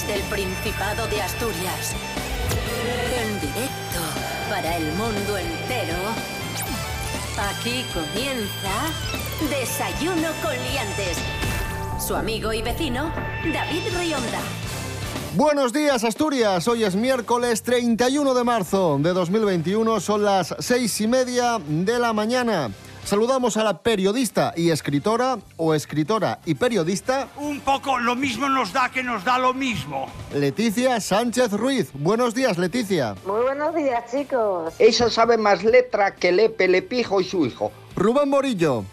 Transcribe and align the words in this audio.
desde 0.00 0.14
el 0.14 0.22
Principado 0.22 1.06
de 1.08 1.20
Asturias. 1.20 1.94
En 3.16 3.40
directo 3.40 4.00
para 4.48 4.76
el 4.76 4.92
mundo 4.92 5.36
entero. 5.36 5.96
Aquí 7.50 7.84
comienza 7.92 9.50
Desayuno 9.50 10.28
con 10.42 10.52
Liantes. 10.52 11.18
Su 11.98 12.14
amigo 12.14 12.52
y 12.52 12.62
vecino, 12.62 13.12
David 13.52 13.82
Rionda. 13.98 14.40
Buenos 15.36 15.72
días 15.72 16.02
Asturias, 16.04 16.66
hoy 16.66 16.84
es 16.84 16.96
miércoles 16.96 17.62
31 17.62 18.34
de 18.34 18.44
marzo 18.44 18.98
de 19.00 19.12
2021, 19.12 20.00
son 20.00 20.24
las 20.24 20.54
seis 20.58 21.00
y 21.00 21.06
media 21.06 21.58
de 21.66 21.98
la 21.98 22.12
mañana. 22.12 22.70
Saludamos 23.10 23.56
a 23.56 23.64
la 23.64 23.82
periodista 23.82 24.54
y 24.56 24.70
escritora, 24.70 25.36
o 25.56 25.74
escritora 25.74 26.38
y 26.46 26.54
periodista, 26.54 27.26
Un 27.38 27.58
poco 27.58 27.98
lo 27.98 28.14
mismo 28.14 28.48
nos 28.48 28.72
da 28.72 28.88
que 28.88 29.02
nos 29.02 29.24
da 29.24 29.36
lo 29.36 29.52
mismo. 29.52 30.06
Leticia 30.32 31.00
Sánchez 31.00 31.50
Ruiz. 31.54 31.90
Buenos 31.92 32.36
días, 32.36 32.56
Leticia. 32.56 33.16
Muy 33.26 33.42
buenos 33.42 33.74
días, 33.74 34.04
chicos. 34.12 34.74
Ella 34.78 35.10
sabe 35.10 35.38
más 35.38 35.64
letra 35.64 36.14
que 36.14 36.30
Lepe, 36.30 36.68
Lepijo 36.68 37.20
y 37.20 37.24
su 37.24 37.44
hijo. 37.44 37.72
Rubén 37.96 38.28
Morillo. 38.28 38.84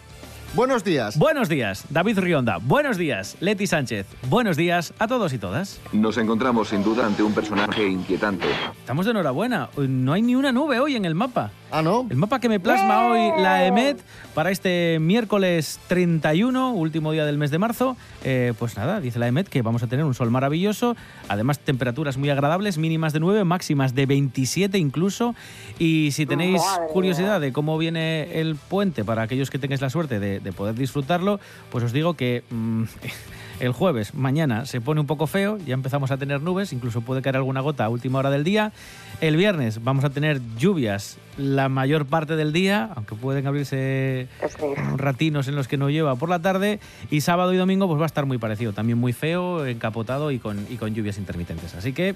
Buenos 0.55 0.83
días. 0.83 1.19
Buenos 1.19 1.49
días, 1.49 1.85
David 1.89 2.17
Rionda. 2.17 2.57
Buenos 2.57 2.97
días, 2.97 3.37
Leti 3.41 3.67
Sánchez. 3.67 4.07
Buenos 4.29 4.57
días 4.57 4.93
a 4.97 5.07
todos 5.07 5.31
y 5.33 5.37
todas. 5.37 5.79
Nos 5.91 6.17
encontramos 6.17 6.69
sin 6.69 6.83
duda 6.83 7.05
ante 7.05 7.21
un 7.21 7.33
personaje 7.33 7.85
inquietante. 7.87 8.47
Estamos 8.79 9.05
de 9.05 9.11
enhorabuena. 9.11 9.69
No 9.77 10.13
hay 10.13 10.23
ni 10.23 10.35
una 10.35 10.51
nube 10.51 10.79
hoy 10.79 10.95
en 10.95 11.05
el 11.05 11.13
mapa. 11.13 11.51
Ah, 11.69 11.81
¿no? 11.81 12.07
El 12.09 12.15
mapa 12.15 12.39
que 12.39 12.47
me 12.47 12.61
plasma 12.61 13.07
hoy 13.07 13.41
la 13.41 13.65
EMET 13.65 13.99
para 14.33 14.51
este 14.51 14.99
miércoles 15.01 15.79
31, 15.87 16.71
último 16.71 17.11
día 17.11 17.25
del 17.25 17.37
mes 17.37 17.51
de 17.51 17.57
marzo. 17.57 17.97
Eh, 18.23 18.53
pues 18.57 18.77
nada, 18.77 19.01
dice 19.01 19.19
la 19.19 19.27
EMET 19.27 19.49
que 19.49 19.61
vamos 19.61 19.83
a 19.83 19.87
tener 19.87 20.05
un 20.05 20.13
sol 20.13 20.31
maravilloso, 20.31 20.95
además 21.27 21.59
temperaturas 21.59 22.17
muy 22.17 22.29
agradables, 22.29 22.77
mínimas 22.77 23.11
de 23.11 23.19
9, 23.19 23.43
máximas 23.43 23.95
de 23.95 24.05
27 24.05 24.77
incluso. 24.77 25.35
Y 25.77 26.11
si 26.13 26.25
tenéis 26.25 26.61
Madre 26.61 26.93
curiosidad 26.93 27.41
de 27.41 27.51
cómo 27.51 27.77
viene 27.77 28.39
el 28.39 28.55
puente 28.55 29.03
para 29.03 29.23
aquellos 29.23 29.49
que 29.49 29.59
tengáis 29.59 29.81
la 29.81 29.89
suerte 29.89 30.19
de, 30.19 30.39
de 30.39 30.53
poder 30.53 30.75
disfrutarlo, 30.75 31.39
pues 31.69 31.83
os 31.83 31.91
digo 31.91 32.13
que... 32.13 32.43
mm, 32.49 32.83
El 33.59 33.71
jueves, 33.71 34.13
mañana, 34.13 34.67
se 34.67 34.81
pone 34.81 35.01
un 35.01 35.07
poco 35.07 35.25
feo, 35.25 35.57
ya 35.65 35.73
empezamos 35.73 36.11
a 36.11 36.17
tener 36.17 36.43
nubes, 36.43 36.73
incluso 36.73 37.01
puede 37.01 37.23
caer 37.23 37.37
alguna 37.37 37.61
gota 37.61 37.85
a 37.85 37.89
última 37.89 38.19
hora 38.19 38.29
del 38.29 38.43
día. 38.43 38.71
El 39.19 39.35
viernes 39.35 39.83
vamos 39.83 40.03
a 40.03 40.11
tener 40.11 40.39
lluvias 40.59 41.17
la 41.37 41.69
mayor 41.69 42.05
parte 42.05 42.35
del 42.35 42.51
día, 42.53 42.89
aunque 42.95 43.15
pueden 43.15 43.45
abrirse 43.47 44.27
Sí. 44.49 44.65
ratinos 44.95 45.47
en 45.47 45.55
los 45.55 45.67
que 45.67 45.77
no 45.77 45.89
lleva 45.89 46.15
por 46.15 46.29
la 46.29 46.39
tarde. 46.39 46.79
Y 47.11 47.21
sábado 47.21 47.53
y 47.53 47.57
domingo 47.57 47.87
pues 47.87 47.99
va 47.99 48.05
a 48.05 48.07
estar 48.07 48.25
muy 48.25 48.37
parecido, 48.37 48.73
también 48.73 48.97
muy 48.97 49.13
feo, 49.13 49.65
encapotado 49.65 50.31
y 50.31 50.39
con, 50.39 50.65
y 50.69 50.77
con 50.77 50.93
lluvias 50.93 51.17
intermitentes. 51.17 51.75
Así 51.75 51.93
que 51.93 52.15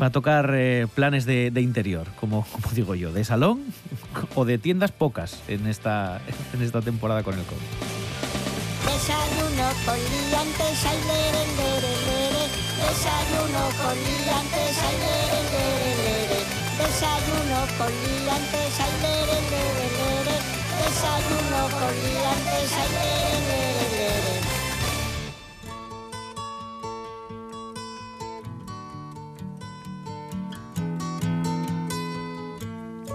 va 0.00 0.06
a 0.06 0.10
tocar 0.10 0.50
eh, 0.54 0.86
planes 0.94 1.24
de, 1.26 1.50
de 1.50 1.60
interior, 1.60 2.06
como, 2.18 2.44
como 2.50 2.70
digo 2.74 2.94
yo, 2.94 3.12
de 3.12 3.22
salón 3.24 3.60
o 4.34 4.44
de 4.44 4.58
tiendas 4.58 4.92
pocas 4.92 5.42
en 5.48 5.66
esta, 5.66 6.20
en 6.54 6.62
esta 6.62 6.80
temporada 6.80 7.22
con 7.22 7.34
el 7.38 7.44
COVID. 7.44 7.60
Desayuno 8.86 9.68
con 9.84 9.96
liantes, 9.96 10.84
ay, 10.86 10.98
lere, 11.06 11.44
lere, 11.56 11.92
lere. 12.06 12.44
Desayuno 12.80 13.62
con 13.80 13.94
liantes, 13.94 14.78
ay, 14.82 14.96
lere, 14.98 15.40
lere, 15.52 15.84
lere. 15.84 15.89
Desayuno 16.80 17.60
con 17.76 17.92
liantes, 17.92 18.80
ay, 18.80 18.94
lere, 19.02 19.38
lere, 19.52 19.86
lere. 19.98 20.36
Desayuno 20.80 21.60
con 21.78 21.92
liantes, 22.04 22.70
ay, 22.72 22.88
lere, 22.96 23.38
lere, 23.48 23.86
lere. 23.96 24.40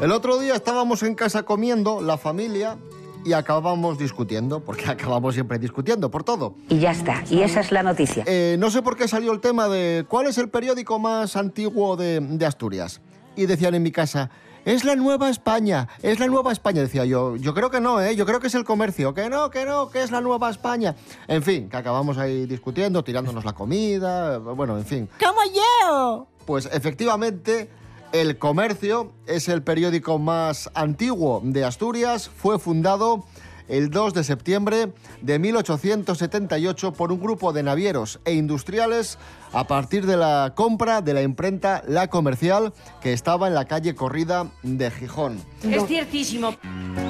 El 0.02 0.12
otro 0.12 0.38
día 0.38 0.54
estábamos 0.54 1.02
en 1.02 1.16
casa 1.16 1.44
comiendo, 1.44 2.02
la 2.02 2.18
familia, 2.20 2.78
y 3.26 3.34
acabamos 3.34 3.98
discutiendo, 3.98 4.60
porque 4.60 4.86
acabamos 4.90 5.34
siempre 5.34 5.58
discutiendo 5.58 6.12
por 6.12 6.24
todo. 6.24 6.54
Y 6.70 6.78
ya 6.78 6.92
está. 6.92 7.24
Y 7.32 7.42
esa 7.42 7.62
es 7.62 7.72
la 7.72 7.82
noticia. 7.82 8.24
Eh, 8.28 8.58
no 8.60 8.70
sé 8.70 8.84
por 8.84 8.96
qué 8.96 9.08
salió 9.08 9.32
el 9.32 9.42
tema 9.42 9.68
de 9.68 10.06
cuál 10.08 10.28
es 10.28 10.38
el 10.38 10.50
periódico 10.50 11.00
más 11.00 11.36
antiguo 11.36 11.98
de, 11.98 12.20
de 12.20 12.46
Asturias. 12.46 13.02
Y 13.36 13.46
decían 13.46 13.76
en 13.76 13.84
mi 13.84 13.92
casa, 13.92 14.30
es 14.66 14.84
la 14.84 14.96
Nueva 14.96 15.30
España, 15.30 15.88
es 16.02 16.20
la 16.20 16.28
Nueva 16.28 16.52
España. 16.52 16.82
Decía 16.82 17.06
yo, 17.06 17.36
yo 17.36 17.54
creo 17.54 17.70
que 17.70 17.80
no, 17.80 18.02
¿eh? 18.02 18.16
yo 18.16 18.26
creo 18.26 18.40
que 18.40 18.48
es 18.48 18.56
el 18.56 18.64
comercio, 18.64 19.14
que 19.14 19.30
no, 19.30 19.52
que 19.52 19.66
no, 19.66 19.90
que 19.90 20.02
es 20.02 20.12
la 20.12 20.22
Nueva 20.22 20.50
España. 20.50 20.96
En 21.28 21.44
fin, 21.44 21.70
que 21.70 21.78
acabamos 21.78 22.18
ahí 22.18 22.46
discutiendo, 22.46 23.04
tirándonos 23.04 23.46
la 23.46 23.54
comida, 23.54 24.40
bueno, 24.40 24.78
en 24.78 24.86
fin. 24.86 25.10
¡Como 25.20 25.42
yo! 25.54 26.28
Pues 26.46 26.68
efectivamente, 26.72 27.70
El 28.12 28.38
Comercio 28.38 29.12
es 29.28 29.50
el 29.50 29.62
periódico 29.62 30.18
más 30.18 30.72
antiguo 30.74 31.42
de 31.44 31.64
Asturias. 31.64 32.30
Fue 32.30 32.58
fundado 32.58 33.26
el 33.68 33.90
2 33.90 34.14
de 34.14 34.24
septiembre 34.24 34.94
de 35.22 35.40
1878 35.40 36.94
por 36.94 37.12
un 37.12 37.20
grupo 37.20 37.54
de 37.54 37.64
navieros 37.64 38.20
e 38.26 38.34
industriales 38.34 39.18
a 39.54 39.68
partir 39.68 40.06
de 40.06 40.18
la 40.18 40.54
compra 40.56 41.02
de 41.02 41.14
la 41.14 41.22
imprenta 41.22 41.84
La 41.88 42.08
Comercial 42.08 42.74
que 43.02 43.14
estaba 43.14 43.48
en 43.48 43.54
la 43.54 43.66
calle 43.66 43.96
Corrida 43.96 44.52
de 44.64 44.92
Gijón. 44.92 45.40
Es. 45.64 47.05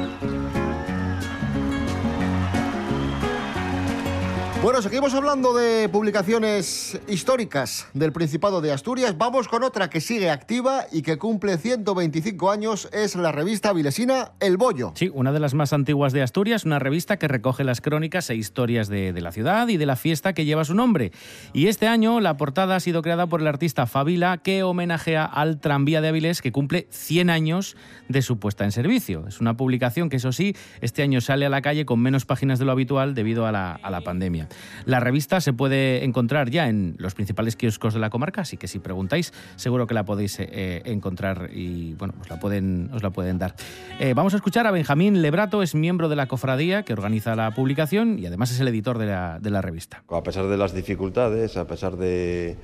Bueno, 4.66 4.82
seguimos 4.82 5.14
hablando 5.14 5.54
de 5.54 5.88
publicaciones 5.90 7.00
históricas 7.08 7.88
del 7.94 8.12
Principado 8.12 8.62
de 8.62 8.72
Asturias. 8.72 9.16
Vamos 9.16 9.48
con 9.48 9.62
otra 9.62 9.92
que 9.92 10.02
sigue 10.02 10.32
activa 10.32 10.88
y 10.92 11.04
que 11.04 11.20
cumple 11.20 11.60
125 11.60 12.50
años. 12.50 12.90
Es 12.92 13.16
la 13.16 13.32
revista 13.32 13.74
vilesina 13.74 14.32
El 14.40 14.58
Bollo. 14.58 14.94
Sí, 14.96 15.12
una 15.14 15.32
de 15.32 15.40
las 15.40 15.54
más 15.54 15.72
antiguas 15.72 16.14
de 16.14 16.24
Asturias, 16.24 16.66
una 16.66 16.80
revista 16.80 17.18
que 17.18 17.28
recoge 17.28 17.64
las 17.64 17.80
crónicas 17.80 18.28
e 18.32 18.36
historias 18.38 18.88
de, 18.88 19.14
la 19.22 19.32
ciudad 19.32 19.68
y 19.68 19.78
de 19.78 19.86
la 19.86 19.96
fiesta 19.96 20.34
que 20.34 20.46
lleva 20.46 20.66
su 20.66 20.74
nombre. 20.74 21.12
Y 21.54 21.68
este 21.68 21.86
año 21.86 22.20
la 22.20 22.36
portada 22.36 22.76
ha 22.76 22.80
sido 22.80 23.04
creada 23.04 23.28
por 23.28 23.42
el 23.42 23.48
artista 23.48 23.86
Fabila, 23.86 24.40
que 24.40 24.64
homenajea 24.64 25.26
al 25.26 25.60
tranvía 25.60 26.02
de 26.02 26.08
Avilés, 26.08 26.42
que 26.42 26.52
cumple 26.52 26.88
100 26.90 27.30
años 27.30 27.78
de 28.10 28.24
su 28.24 28.40
puesta 28.40 28.64
en 28.64 28.72
servicio. 28.72 29.28
Es 29.28 29.40
una 29.42 29.56
publicación 29.56 30.10
que, 30.10 30.16
eso 30.16 30.32
sí, 30.32 30.56
este 30.82 31.04
año 31.04 31.22
sale 31.22 31.46
a 31.46 31.50
la 31.50 31.62
calle 31.62 31.86
con 31.86 32.00
menos 32.00 32.26
páginas 32.26 32.58
de 32.58 32.66
lo 32.66 32.72
habitual 32.72 33.14
debido 33.14 33.46
a 33.46 33.52
la 33.52 34.02
pandemia. 34.04 34.50
La 34.86 35.00
revista 35.00 35.42
se 35.42 35.54
puede 35.54 36.04
encontrar 36.04 36.50
ya 36.50 36.68
en 36.68 36.96
los 36.98 37.16
principales 37.16 37.56
kioscos 37.56 37.94
de 37.94 38.00
la 38.00 38.10
comarca, 38.10 38.42
así 38.42 38.58
que 38.58 38.68
si 38.68 38.80
preguntáis, 38.80 39.34
seguro 39.56 39.88
que 39.88 39.94
la 39.94 40.06
podéis 40.06 40.38
eh, 40.40 40.82
encontrar 40.86 41.50
y 41.54 41.94
bueno, 41.96 42.14
os 42.22 42.30
la 42.30 42.40
pueden, 42.40 42.90
os 42.94 43.04
la 43.04 43.10
pueden 43.10 43.38
dar. 43.38 43.56
Eh, 44.00 44.14
vamos 44.14 44.34
a 44.34 44.38
escuchar 44.38 44.68
a 44.68 44.72
Benjamín 44.72 45.22
Lebrato, 45.22 45.64
es 45.64 45.76
miembro 45.76 46.10
de 46.10 46.16
la 46.16 46.28
cofradía 46.28 46.84
que 46.84 46.94
organiza 46.94 47.36
la 47.36 47.52
publicación 47.52 48.20
y 48.20 48.26
además 48.26 48.52
es 48.52 48.60
el 48.60 48.68
editor 48.68 48.98
de 48.98 49.06
la, 49.06 49.62
revista. 49.62 50.04
A 50.10 50.22
pesar 50.22 50.48
de 50.48 50.58
las 50.58 50.74
dificultades, 50.74 51.58
a 51.58 51.66
pesar 51.66 51.96
de, 51.98 52.58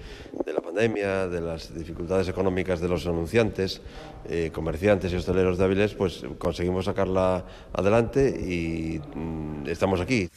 de 0.45 0.53
la 0.53 0.61
pandemia, 0.61 1.27
de 1.27 1.41
las 1.41 1.73
dificultades 1.73 2.27
económicas 2.27 2.79
de 2.79 2.89
los 2.89 3.07
anunciantes, 3.07 3.81
eh, 4.25 4.51
comerciantes 4.53 5.11
y 5.11 5.15
hosteleros 5.15 5.57
de 5.57 5.63
Avilés, 5.63 5.93
pues 5.95 6.23
conseguimos 6.37 6.85
sacarla 6.85 7.43
adelante 7.73 8.29
y 8.29 8.99
mm, 9.15 9.67
estamos 9.67 9.99
aquí. 9.99 10.29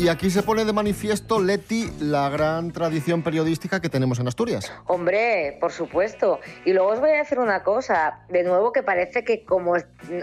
Y 0.00 0.08
aquí 0.08 0.30
se 0.30 0.42
pone 0.42 0.64
de 0.64 0.72
manifiesto, 0.72 1.42
Leti, 1.42 1.90
la 2.00 2.30
gran 2.30 2.72
tradición 2.72 3.22
periodística 3.22 3.80
que 3.82 3.90
tenemos 3.90 4.18
en 4.18 4.28
Asturias. 4.28 4.72
Hombre, 4.86 5.58
por 5.60 5.72
supuesto. 5.72 6.40
Y 6.64 6.72
luego 6.72 6.88
os 6.88 7.00
voy 7.00 7.10
a 7.10 7.16
decir 7.16 7.38
una 7.38 7.62
cosa, 7.62 8.20
de 8.30 8.42
nuevo 8.42 8.72
que 8.72 8.82
parece 8.82 9.24
que 9.24 9.44
como 9.44 9.74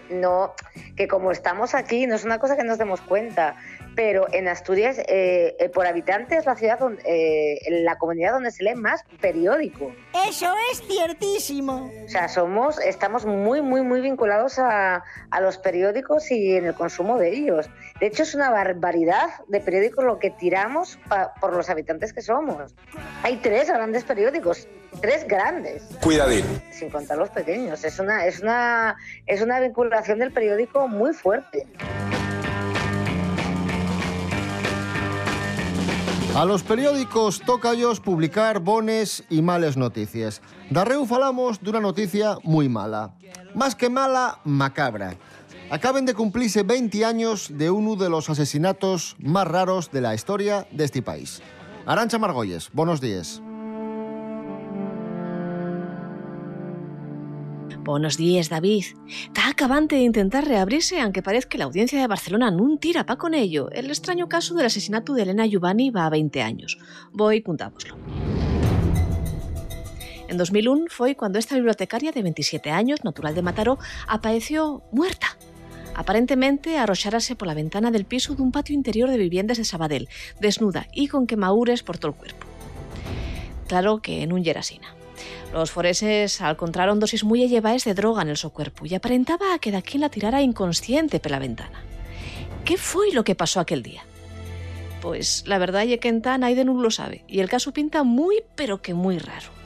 no, 0.10 0.56
que 0.96 1.08
como 1.08 1.32
estamos 1.32 1.76
aquí, 1.76 2.08
no 2.08 2.16
es 2.16 2.26
una 2.26 2.40
cosa 2.40 2.58
que 2.58 2.64
nos 2.64 2.80
demos 2.80 3.02
cuenta, 3.02 3.56
pero 3.98 4.28
en 4.32 4.48
Asturias, 4.48 5.00
eh, 5.00 5.56
eh, 5.60 5.70
por 5.70 5.88
habitante 5.88 6.38
es 6.38 6.46
la 6.46 6.56
ciudad 6.56 6.78
donde, 6.78 7.02
eh, 7.04 7.60
la 7.82 7.98
comunidad 7.98 8.34
donde 8.34 8.52
se 8.52 8.64
lee 8.64 8.76
más 8.76 9.04
periódico. 9.20 9.92
Eso 10.30 10.54
es 10.72 10.84
ciertísimo. 10.88 11.92
O 12.06 12.08
sea, 12.08 12.28
somos, 12.30 12.80
estamos 12.80 13.26
muy, 13.26 13.64
muy, 13.64 13.82
muy 13.82 14.00
vinculados 14.02 14.60
a, 14.60 15.04
a 15.32 15.42
los 15.42 15.58
periódicos 15.58 16.30
y 16.30 16.56
en 16.58 16.68
el 16.68 16.76
consumo 16.76 17.18
de 17.18 17.34
ellos. 17.34 17.72
De 18.00 18.06
hecho, 18.06 18.22
es 18.22 18.36
una 18.36 18.52
barbaridad 18.52 19.30
de 19.48 19.60
periódicos 19.62 20.06
lo 20.06 20.20
que 20.20 20.30
tiramos 20.30 21.00
pa- 21.10 21.34
por 21.42 21.56
los 21.56 21.68
habitantes 21.72 22.14
que 22.14 22.22
somos. 22.22 22.76
Hay 23.24 23.38
tres 23.38 23.68
grandes 23.68 24.04
periódicos, 24.04 24.68
tres 25.02 25.28
grandes, 25.28 25.82
Cuidadín. 26.04 26.46
sin 26.72 26.92
contar 26.92 27.18
los 27.18 27.30
pequeños. 27.32 27.84
Es 27.84 27.98
una, 27.98 28.28
es 28.28 28.42
una, 28.42 28.96
es 29.26 29.42
una 29.42 29.60
vinculación 29.60 30.20
del 30.20 30.32
periódico 30.32 30.88
muy 30.88 31.14
fuerte. 31.14 31.66
A 36.38 36.46
los 36.46 36.62
periódicos 36.62 37.42
toca 37.42 37.74
ellos 37.74 38.00
publicar 38.00 38.60
bones 38.60 39.24
y 39.28 39.42
males 39.42 39.76
noticias. 39.76 40.40
Darreu 40.70 41.08
falamos 41.10 41.58
d'una 41.58 41.82
noticia 41.82 42.38
muy 42.44 42.70
mala. 42.70 43.18
Más 43.56 43.74
que 43.74 43.90
mala, 43.90 44.38
macabra. 44.46 45.18
Acaben 45.72 46.06
de 46.06 46.14
cumplirse 46.14 46.62
20 46.62 47.06
años 47.06 47.50
de 47.50 47.72
uno 47.72 47.96
de 47.96 48.12
los 48.12 48.30
asesinatos 48.30 49.16
más 49.18 49.48
raros 49.48 49.90
de 49.90 50.02
la 50.02 50.14
historia 50.14 50.68
de 50.70 50.84
este 50.86 51.02
país. 51.02 51.42
Arancha 51.88 52.20
Margolles, 52.20 52.70
buenos 52.72 53.02
días. 53.02 53.42
Buenos 57.88 58.18
días, 58.18 58.50
David. 58.50 58.84
Está 59.08 59.48
acabante 59.48 59.96
de 59.96 60.02
intentar 60.02 60.46
reabrirse, 60.46 61.00
aunque 61.00 61.24
parece 61.24 61.48
que 61.48 61.58
la 61.58 61.64
audiencia 61.64 61.98
de 61.98 62.06
Barcelona 62.06 62.52
no 62.52 62.78
tira 62.78 63.06
pa 63.06 63.16
con 63.16 63.34
ello. 63.34 63.72
El 63.72 63.88
extraño 63.88 64.28
caso 64.28 64.56
del 64.56 64.66
asesinato 64.66 65.14
de 65.14 65.22
Elena 65.22 65.46
Giovanni 65.46 65.90
va 65.90 66.06
a 66.06 66.10
20 66.10 66.42
años. 66.42 66.78
Voy 67.14 67.42
contámoslo. 67.42 67.96
En 70.28 70.38
2001 70.38 70.88
fue 70.90 71.16
cuando 71.16 71.40
esta 71.40 71.56
bibliotecaria 71.56 72.12
de 72.12 72.24
27 72.24 72.72
años, 72.72 73.06
natural 73.06 73.34
de 73.34 73.42
Mataró, 73.42 73.80
apareció 74.06 74.84
muerta. 74.92 75.38
Aparentemente 75.96 76.78
arrochárase 76.78 77.38
por 77.38 77.48
la 77.48 77.54
ventana 77.54 77.90
del 77.90 78.04
piso 78.04 78.36
de 78.36 78.42
un 78.42 78.52
patio 78.52 78.76
interior 78.76 79.10
de 79.10 79.18
viviendas 79.18 79.60
de 79.60 79.64
Sabadell, 79.64 80.10
desnuda 80.42 80.88
y 80.92 81.08
con 81.08 81.26
quemaúres 81.26 81.84
por 81.84 81.98
todo 81.98 82.12
el 82.12 82.18
cuerpo. 82.18 82.48
Claro 83.70 84.02
que 84.02 84.24
en 84.24 84.34
un 84.34 84.44
yerasina. 84.44 84.94
Los 85.54 85.72
forenses 85.72 86.42
encontraron 86.42 87.00
dosis 87.00 87.24
muy 87.24 87.44
elevadas 87.44 87.84
de 87.86 87.94
droga 87.94 88.22
en 88.22 88.30
el 88.30 88.38
su 88.38 88.52
cuerpo 88.52 88.86
y 88.86 88.96
aparentaba 88.96 89.58
que 89.60 89.72
de 89.72 89.84
la 89.96 90.10
tirara 90.10 90.42
inconsciente 90.42 91.20
por 91.20 91.32
la 91.32 91.40
ventana. 91.40 91.84
¿Qué 92.66 92.78
fue 92.78 93.12
lo 93.12 93.24
que 93.24 93.36
pasó 93.36 93.60
aquel 93.60 93.82
día? 93.84 94.04
Pues 95.02 95.44
la 95.48 95.58
verdad 95.58 95.84
es 95.84 96.00
que 96.00 96.10
en 96.10 96.22
tan 96.22 96.42
no 96.42 96.82
lo 96.82 96.92
sabe 96.92 97.24
y 97.28 97.40
el 97.40 97.50
caso 97.50 97.72
pinta 97.72 98.04
muy 98.04 98.44
pero 98.56 98.82
que 98.82 98.94
muy 98.94 99.20
raro. 99.20 99.58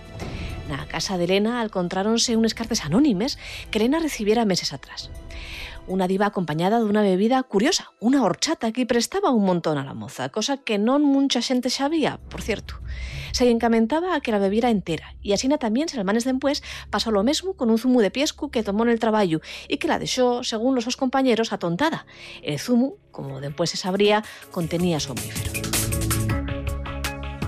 Na 0.69 0.86
casa 0.88 1.18
de 1.18 1.25
Elena 1.25 1.63
encontráronse 1.63 2.38
unas 2.38 2.54
cartas 2.54 2.86
anónimes 2.86 3.39
que 3.71 3.80
Elena 3.80 4.00
recibiera 4.00 4.45
meses 4.45 4.71
atrás. 4.71 5.09
Una 5.88 6.07
diva 6.07 6.27
acompañada 6.27 6.80
de 6.80 6.86
una 6.86 7.01
bebida 7.01 7.42
curiosa, 7.44 7.92
una 8.00 8.24
horchata 8.24 8.71
que 8.71 8.86
prestaba 8.86 9.31
un 9.31 9.44
montón 9.44 9.77
a 9.77 9.83
la 9.83 9.94
moza, 9.94 10.30
cosa 10.30 10.57
que 10.57 10.77
no 10.77 11.00
mucha 11.00 11.42
gente 11.42 11.69
sabía, 11.69 12.19
por 12.30 12.42
cierto. 12.42 12.75
Se 13.31 13.50
encamentaba 13.50 14.16
a 14.16 14.22
que 14.22 14.31
la 14.31 14.39
bebiera 14.39 14.69
entera, 14.69 15.16
y 15.22 15.33
así 15.33 15.48
también 15.60 15.89
semanas 15.89 16.24
después 16.24 16.63
pasó 16.89 17.12
lo 17.12 17.24
mismo 17.24 17.54
con 17.54 17.69
un 17.69 17.78
zumo 17.78 18.01
de 18.01 18.12
piescu 18.12 18.50
que 18.50 18.63
tomó 18.63 18.83
en 18.83 18.89
el 18.89 19.00
trabajo 19.00 19.42
y 19.68 19.78
que 19.78 19.88
la 19.88 20.00
dejó, 20.00 20.44
según 20.44 20.75
los 20.75 20.86
dos 20.86 20.98
compañeros, 20.98 21.54
atontada. 21.54 22.06
El 22.42 22.60
zumo, 22.60 22.95
como 23.12 23.42
después 23.42 23.69
se 23.69 23.78
sabría, 23.78 24.24
contenía 24.51 25.00
somníferos. 25.00 25.62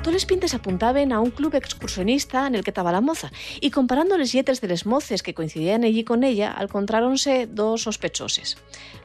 Todos 0.02 0.14
los 0.14 0.26
pintes 0.26 0.54
apuntaban 0.54 1.14
a 1.14 1.22
un 1.22 1.32
club 1.32 1.56
excursionista 1.56 2.46
en 2.46 2.56
el 2.56 2.64
que 2.66 2.72
estaba 2.72 2.92
la 2.92 3.00
moza, 3.00 3.32
y 3.62 3.72
comparando 3.72 4.18
los 4.18 4.34
yetres 4.34 4.60
de 4.60 4.68
los 4.68 4.86
moces 4.86 5.24
que 5.24 5.34
coincidían 5.34 5.86
allí 5.86 6.04
con 6.04 6.26
ella, 6.26 6.54
encontráronse 6.60 7.48
dos 7.48 7.84
sospechosos. 7.84 8.58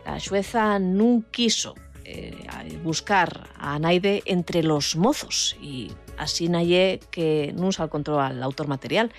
La 0.04 0.19
jueza 0.19 0.80
no 0.80 1.22
quiso 1.30 1.76
eh, 2.04 2.34
buscar 2.82 3.48
a 3.56 3.78
Naide 3.78 4.22
entre 4.26 4.64
los 4.64 4.96
mozos 4.96 5.56
y 5.62 5.92
así 6.18 6.48
nadie 6.48 7.00
que 7.10 7.54
se 7.70 7.82
encontró 7.82 8.20
al 8.20 8.42
autor 8.42 8.68
material. 8.68 9.12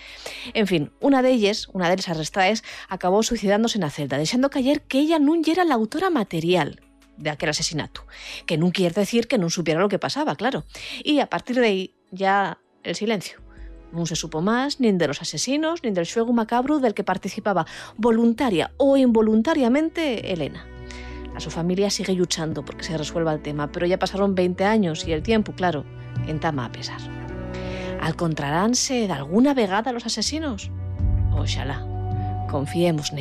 En 0.53 0.67
fin, 0.67 0.91
una 0.99 1.21
de 1.21 1.31
ellas, 1.31 1.67
una 1.73 1.89
de 1.89 1.97
las 1.97 2.09
arrestadas, 2.09 2.63
acabó 2.87 3.23
suicidándose 3.23 3.77
en 3.77 3.83
la 3.83 3.89
celda, 3.89 4.17
dejando 4.17 4.49
caer 4.49 4.81
que 4.81 4.99
ella 4.99 5.19
no 5.19 5.35
era 5.35 5.63
la 5.63 5.75
autora 5.75 6.09
material, 6.09 6.81
de 7.19 7.29
aquel 7.29 7.49
asesinato. 7.49 8.05
Que 8.45 8.57
no 8.57 8.71
quiere 8.71 8.93
decir 8.93 9.27
que 9.27 9.37
no 9.37 9.49
supiera 9.49 9.79
lo 9.79 9.89
que 9.89 9.99
pasaba, 9.99 10.35
claro. 10.35 10.63
Y 11.03 11.19
a 11.19 11.27
partir 11.27 11.59
de 11.59 11.65
ahí 11.65 11.95
ya 12.11 12.59
el 12.83 12.95
silencio. 12.95 13.41
No 13.91 14.05
se 14.05 14.15
supo 14.15 14.41
más 14.41 14.79
ni 14.79 14.91
de 14.91 15.07
los 15.07 15.21
asesinos 15.21 15.83
ni 15.83 15.91
del 15.91 16.11
juego 16.11 16.31
macabro 16.31 16.79
del 16.79 16.93
que 16.93 17.03
participaba 17.03 17.65
voluntaria 17.97 18.71
o 18.77 18.97
involuntariamente 18.97 20.31
Elena. 20.31 20.65
A 21.35 21.39
su 21.39 21.49
familia 21.49 21.89
sigue 21.89 22.13
luchando 22.13 22.63
porque 22.63 22.83
se 22.83 22.97
resuelva 22.97 23.33
el 23.33 23.41
tema, 23.41 23.71
pero 23.71 23.87
ya 23.87 23.97
pasaron 23.97 24.35
20 24.35 24.63
años 24.65 25.07
y 25.07 25.13
el 25.13 25.23
tiempo, 25.23 25.53
claro, 25.53 25.85
entama 26.27 26.66
a 26.66 26.71
pesar. 26.71 27.00
¿Alcontraránse 28.01 29.07
de 29.07 29.13
alguna 29.13 29.54
vegada 29.54 29.92
los 29.92 30.06
asesinos? 30.06 30.71
Ojalá. 31.31 31.86
Confiemos 32.50 33.12
en 33.12 33.19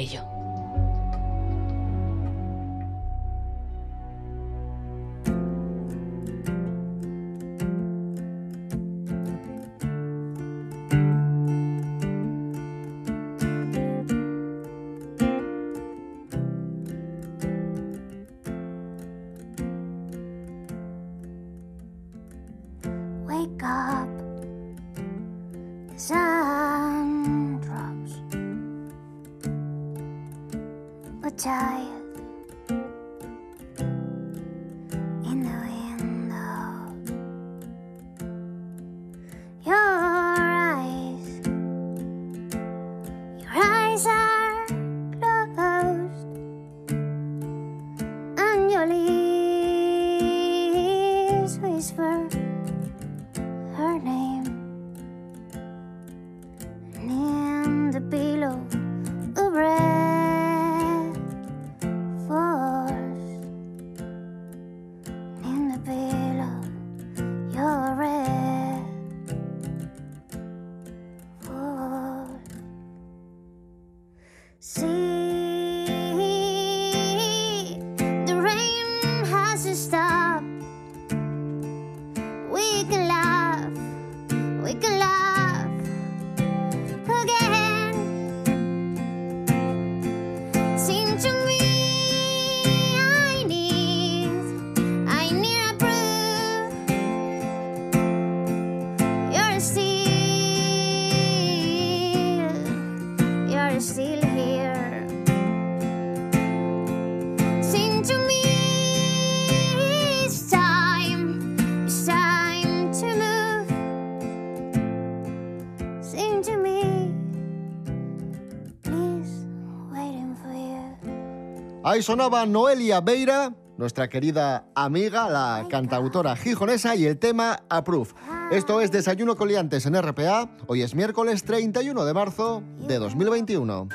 Ahí 121.85 122.03
sonaba 122.03 122.45
Noelia 122.45 123.01
Beira, 123.01 123.55
nuestra 123.77 124.09
querida 124.09 124.67
amiga, 124.75 125.29
la 125.31 125.65
cantautora 125.71 126.35
gijonesa, 126.35 126.97
y 126.97 127.07
el 127.07 127.19
tema 127.19 127.61
Approve. 127.71 128.11
Esto 128.51 128.81
es 128.81 128.91
Desayuno 128.91 129.37
Coliantes 129.37 129.87
en 129.87 129.95
RPA. 129.95 130.51
Hoy 130.67 130.83
es 130.83 130.97
miércoles 130.97 131.45
31 131.45 132.05
de 132.05 132.15
marzo 132.15 132.65
de 132.89 132.99
2021. 132.99 133.89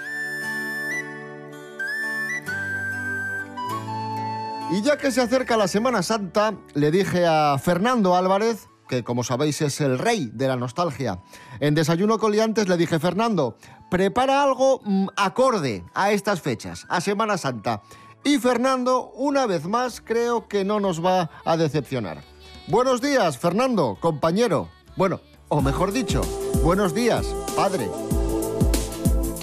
Y 4.71 4.81
ya 4.81 4.97
que 4.97 5.11
se 5.11 5.21
acerca 5.21 5.57
la 5.57 5.67
Semana 5.67 6.03
Santa, 6.03 6.55
le 6.73 6.89
dije 6.89 7.25
a 7.27 7.57
Fernando 7.59 8.15
Álvarez, 8.15 8.69
que 8.87 9.03
como 9.03 9.23
sabéis 9.23 9.61
es 9.61 9.81
el 9.81 9.99
rey 9.99 10.29
de 10.33 10.47
la 10.47 10.55
nostalgia, 10.55 11.19
en 11.59 11.75
Desayuno 11.75 12.17
Coliantes 12.17 12.67
le 12.67 12.77
dije, 12.77 12.99
Fernando, 12.99 13.57
prepara 13.89 14.43
algo 14.43 14.81
mm, 14.83 15.07
acorde 15.15 15.83
a 15.93 16.11
estas 16.11 16.41
fechas, 16.41 16.85
a 16.89 17.01
Semana 17.01 17.37
Santa. 17.37 17.81
Y 18.23 18.37
Fernando, 18.37 19.11
una 19.15 19.45
vez 19.45 19.65
más, 19.65 20.01
creo 20.01 20.47
que 20.47 20.63
no 20.63 20.79
nos 20.79 21.03
va 21.03 21.29
a 21.43 21.57
decepcionar. 21.57 22.23
Buenos 22.67 23.01
días, 23.01 23.37
Fernando, 23.37 23.97
compañero. 23.99 24.69
Bueno, 24.95 25.19
o 25.49 25.61
mejor 25.61 25.91
dicho, 25.91 26.21
buenos 26.63 26.93
días, 26.93 27.25
padre. 27.55 27.89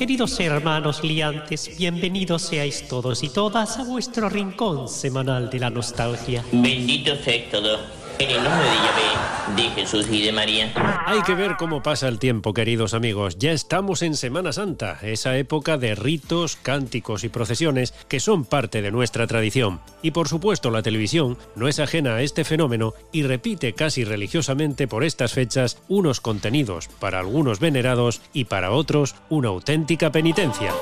Queridos 0.00 0.40
hermanos 0.40 1.04
liantes, 1.04 1.76
bienvenidos 1.76 2.40
seáis 2.40 2.88
todos 2.88 3.22
y 3.22 3.28
todas 3.28 3.78
a 3.78 3.84
vuestro 3.84 4.30
rincón 4.30 4.88
semanal 4.88 5.50
de 5.50 5.58
la 5.58 5.68
nostalgia. 5.68 6.42
Bendito 6.50 7.14
sea 7.16 7.50
todo. 7.50 7.99
En 8.20 8.28
el 8.28 8.44
nombre 8.44 8.68
de 8.68 8.76
Yahvé, 8.76 9.62
de 9.62 9.70
Jesús 9.70 10.06
y 10.10 10.20
de 10.20 10.30
María. 10.30 10.74
Hay 11.06 11.22
que 11.22 11.34
ver 11.34 11.56
cómo 11.56 11.82
pasa 11.82 12.06
el 12.06 12.18
tiempo, 12.18 12.52
queridos 12.52 12.92
amigos. 12.92 13.38
Ya 13.38 13.52
estamos 13.52 14.02
en 14.02 14.14
Semana 14.14 14.52
Santa, 14.52 14.98
esa 15.00 15.38
época 15.38 15.78
de 15.78 15.94
ritos, 15.94 16.56
cánticos 16.56 17.24
y 17.24 17.30
procesiones 17.30 17.94
que 18.08 18.20
son 18.20 18.44
parte 18.44 18.82
de 18.82 18.90
nuestra 18.90 19.26
tradición. 19.26 19.80
Y 20.02 20.10
por 20.10 20.28
supuesto, 20.28 20.70
la 20.70 20.82
televisión 20.82 21.38
no 21.56 21.66
es 21.66 21.80
ajena 21.80 22.16
a 22.16 22.22
este 22.22 22.44
fenómeno 22.44 22.92
y 23.10 23.22
repite 23.22 23.72
casi 23.72 24.04
religiosamente 24.04 24.86
por 24.86 25.02
estas 25.02 25.32
fechas 25.32 25.78
unos 25.88 26.20
contenidos 26.20 26.88
para 26.88 27.20
algunos 27.20 27.58
venerados 27.58 28.20
y 28.34 28.44
para 28.44 28.72
otros 28.72 29.14
una 29.30 29.48
auténtica 29.48 30.12
penitencia. 30.12 30.74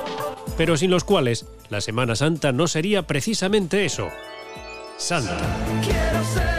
Pero 0.56 0.76
sin 0.76 0.90
los 0.90 1.04
cuales 1.04 1.46
la 1.70 1.80
Semana 1.80 2.16
Santa 2.16 2.50
no 2.50 2.66
sería 2.66 3.06
precisamente 3.06 3.84
eso. 3.84 4.08
Santa. 4.96 5.38
Quiero 5.84 6.24
ser 6.34 6.57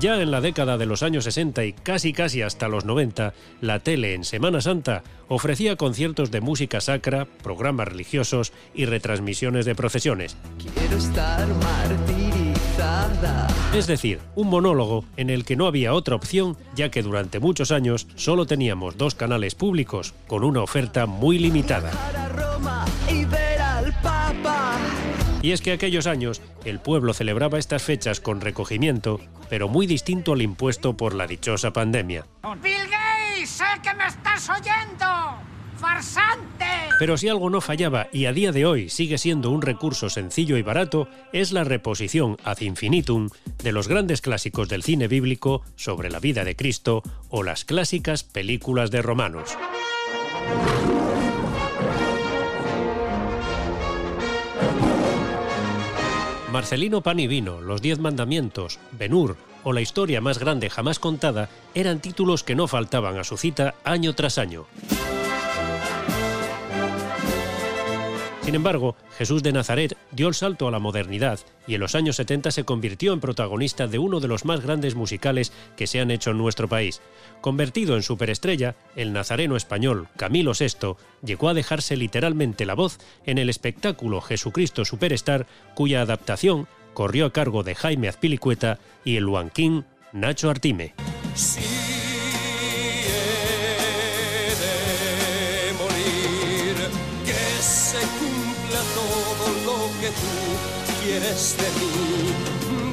Ya 0.00 0.22
en 0.22 0.30
la 0.30 0.40
década 0.40 0.78
de 0.78 0.86
los 0.86 1.02
años 1.02 1.24
60 1.24 1.64
y 1.64 1.72
casi 1.72 2.12
casi 2.12 2.42
hasta 2.42 2.68
los 2.68 2.84
90, 2.84 3.34
la 3.60 3.80
tele 3.80 4.14
en 4.14 4.22
Semana 4.22 4.60
Santa 4.60 5.02
ofrecía 5.26 5.74
conciertos 5.74 6.30
de 6.30 6.40
música 6.40 6.80
sacra, 6.80 7.26
programas 7.42 7.88
religiosos 7.88 8.52
y 8.74 8.84
retransmisiones 8.84 9.66
de 9.66 9.74
procesiones. 9.74 10.36
Quiero 10.72 10.98
estar 10.98 11.48
martirizada. 11.48 13.48
Es 13.74 13.88
decir, 13.88 14.20
un 14.36 14.48
monólogo 14.48 15.04
en 15.16 15.30
el 15.30 15.44
que 15.44 15.56
no 15.56 15.66
había 15.66 15.92
otra 15.92 16.14
opción 16.14 16.56
ya 16.76 16.90
que 16.90 17.02
durante 17.02 17.40
muchos 17.40 17.72
años 17.72 18.06
solo 18.14 18.46
teníamos 18.46 18.96
dos 18.96 19.16
canales 19.16 19.56
públicos 19.56 20.14
con 20.28 20.44
una 20.44 20.62
oferta 20.62 21.06
muy 21.06 21.40
limitada. 21.40 21.90
Roma 22.36 22.84
y. 23.10 23.26
Y 25.48 25.52
es 25.52 25.62
que 25.62 25.72
aquellos 25.72 26.06
años 26.06 26.42
el 26.66 26.78
pueblo 26.78 27.14
celebraba 27.14 27.58
estas 27.58 27.82
fechas 27.82 28.20
con 28.20 28.42
recogimiento, 28.42 29.18
pero 29.48 29.66
muy 29.66 29.86
distinto 29.86 30.34
al 30.34 30.42
impuesto 30.42 30.94
por 30.94 31.14
la 31.14 31.26
dichosa 31.26 31.72
pandemia. 31.72 32.26
¡Bill 32.62 32.74
Gates! 32.82 33.48
¡Sé 33.48 33.64
que 33.82 33.94
me 33.94 34.06
estás 34.06 34.46
oyendo! 34.50 35.06
¡Farsante! 35.78 36.66
Pero 36.98 37.16
si 37.16 37.30
algo 37.30 37.48
no 37.48 37.62
fallaba 37.62 38.08
y 38.12 38.26
a 38.26 38.34
día 38.34 38.52
de 38.52 38.66
hoy 38.66 38.90
sigue 38.90 39.16
siendo 39.16 39.50
un 39.50 39.62
recurso 39.62 40.10
sencillo 40.10 40.58
y 40.58 40.62
barato, 40.62 41.08
es 41.32 41.50
la 41.52 41.64
reposición 41.64 42.36
ad 42.44 42.60
infinitum 42.60 43.30
de 43.62 43.72
los 43.72 43.88
grandes 43.88 44.20
clásicos 44.20 44.68
del 44.68 44.82
cine 44.82 45.08
bíblico 45.08 45.62
sobre 45.76 46.10
la 46.10 46.20
vida 46.20 46.44
de 46.44 46.56
Cristo 46.56 47.02
o 47.30 47.42
las 47.42 47.64
clásicas 47.64 48.22
películas 48.22 48.90
de 48.90 49.00
romanos. 49.00 49.56
Marcelino 56.52 57.02
Pan 57.02 57.20
y 57.20 57.26
Vino, 57.26 57.60
Los 57.60 57.82
Diez 57.82 57.98
Mandamientos, 57.98 58.78
Benur 58.92 59.36
o 59.64 59.72
La 59.74 59.82
historia 59.82 60.22
más 60.22 60.38
grande 60.38 60.70
jamás 60.70 60.98
contada 60.98 61.50
eran 61.74 62.00
títulos 62.00 62.42
que 62.42 62.54
no 62.54 62.66
faltaban 62.66 63.18
a 63.18 63.24
su 63.24 63.36
cita 63.36 63.74
año 63.84 64.14
tras 64.14 64.38
año. 64.38 64.64
Sin 68.48 68.54
embargo, 68.54 68.96
Jesús 69.18 69.42
de 69.42 69.52
Nazaret 69.52 69.94
dio 70.10 70.26
el 70.26 70.32
salto 70.32 70.66
a 70.66 70.70
la 70.70 70.78
modernidad 70.78 71.38
y 71.66 71.74
en 71.74 71.80
los 71.80 71.94
años 71.94 72.16
70 72.16 72.50
se 72.50 72.64
convirtió 72.64 73.12
en 73.12 73.20
protagonista 73.20 73.88
de 73.88 73.98
uno 73.98 74.20
de 74.20 74.28
los 74.28 74.46
más 74.46 74.62
grandes 74.62 74.94
musicales 74.94 75.52
que 75.76 75.86
se 75.86 76.00
han 76.00 76.10
hecho 76.10 76.30
en 76.30 76.38
nuestro 76.38 76.66
país. 76.66 77.02
Convertido 77.42 77.94
en 77.94 78.02
superestrella, 78.02 78.74
el 78.96 79.12
nazareno 79.12 79.54
español 79.54 80.08
Camilo 80.16 80.52
VI 80.58 80.94
llegó 81.22 81.50
a 81.50 81.52
dejarse 81.52 81.98
literalmente 81.98 82.64
la 82.64 82.72
voz 82.72 82.96
en 83.26 83.36
el 83.36 83.50
espectáculo 83.50 84.22
Jesucristo 84.22 84.86
Superstar, 84.86 85.46
cuya 85.74 86.00
adaptación 86.00 86.68
corrió 86.94 87.26
a 87.26 87.34
cargo 87.34 87.64
de 87.64 87.74
Jaime 87.74 88.08
Azpilicueta 88.08 88.78
y 89.04 89.16
el 89.16 89.28
huanquín 89.28 89.84
Nacho 90.14 90.48
Artime. 90.48 90.94
Quieres 101.18 101.56
de 101.56 101.64
mí. 101.80 102.32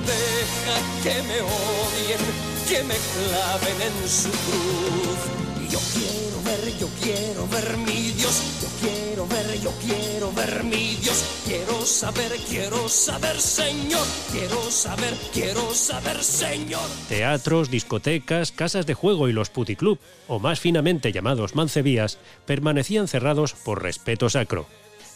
Deja 0.05 0.77
que 1.03 1.24
me 1.24 1.41
odien, 1.41 2.20
que 2.67 2.84
me 2.84 2.96
claven 2.96 3.82
en 3.82 4.10
su 4.10 4.29
cruz. 4.29 5.70
Yo 5.70 5.79
quiero 5.94 6.41
ver, 6.44 6.77
yo 6.77 6.88
quiero 7.01 7.48
ver 7.48 7.77
mi 7.77 8.12
Dios. 8.12 8.41
Yo 8.62 8.67
quiero 8.88 9.27
ver, 9.27 9.62
yo 9.62 9.72
quiero 9.82 10.32
ver 10.34 10.63
mi 10.63 10.96
Dios. 10.96 11.24
Quiero 11.46 11.86
saber, 11.86 12.32
quiero 12.48 12.88
saber, 12.89 13.39
Señor. 13.39 14.05
Quiero 14.32 14.72
saber, 14.72 15.13
quiero 15.34 15.74
saber, 15.74 16.24
Señor. 16.24 16.88
Teatros, 17.10 17.70
discotecas, 17.70 18.51
casas 18.51 18.86
de 18.86 18.94
juego 18.94 19.27
y 19.27 19.34
los 19.34 19.50
puticlub, 19.50 20.00
o 20.27 20.39
más 20.39 20.60
finamente 20.60 21.12
llamados 21.12 21.55
mancebías, 21.55 22.17
permanecían 22.46 23.08
cerrados 23.08 23.53
por 23.53 23.84
respeto 23.84 24.29
sacro. 24.29 24.67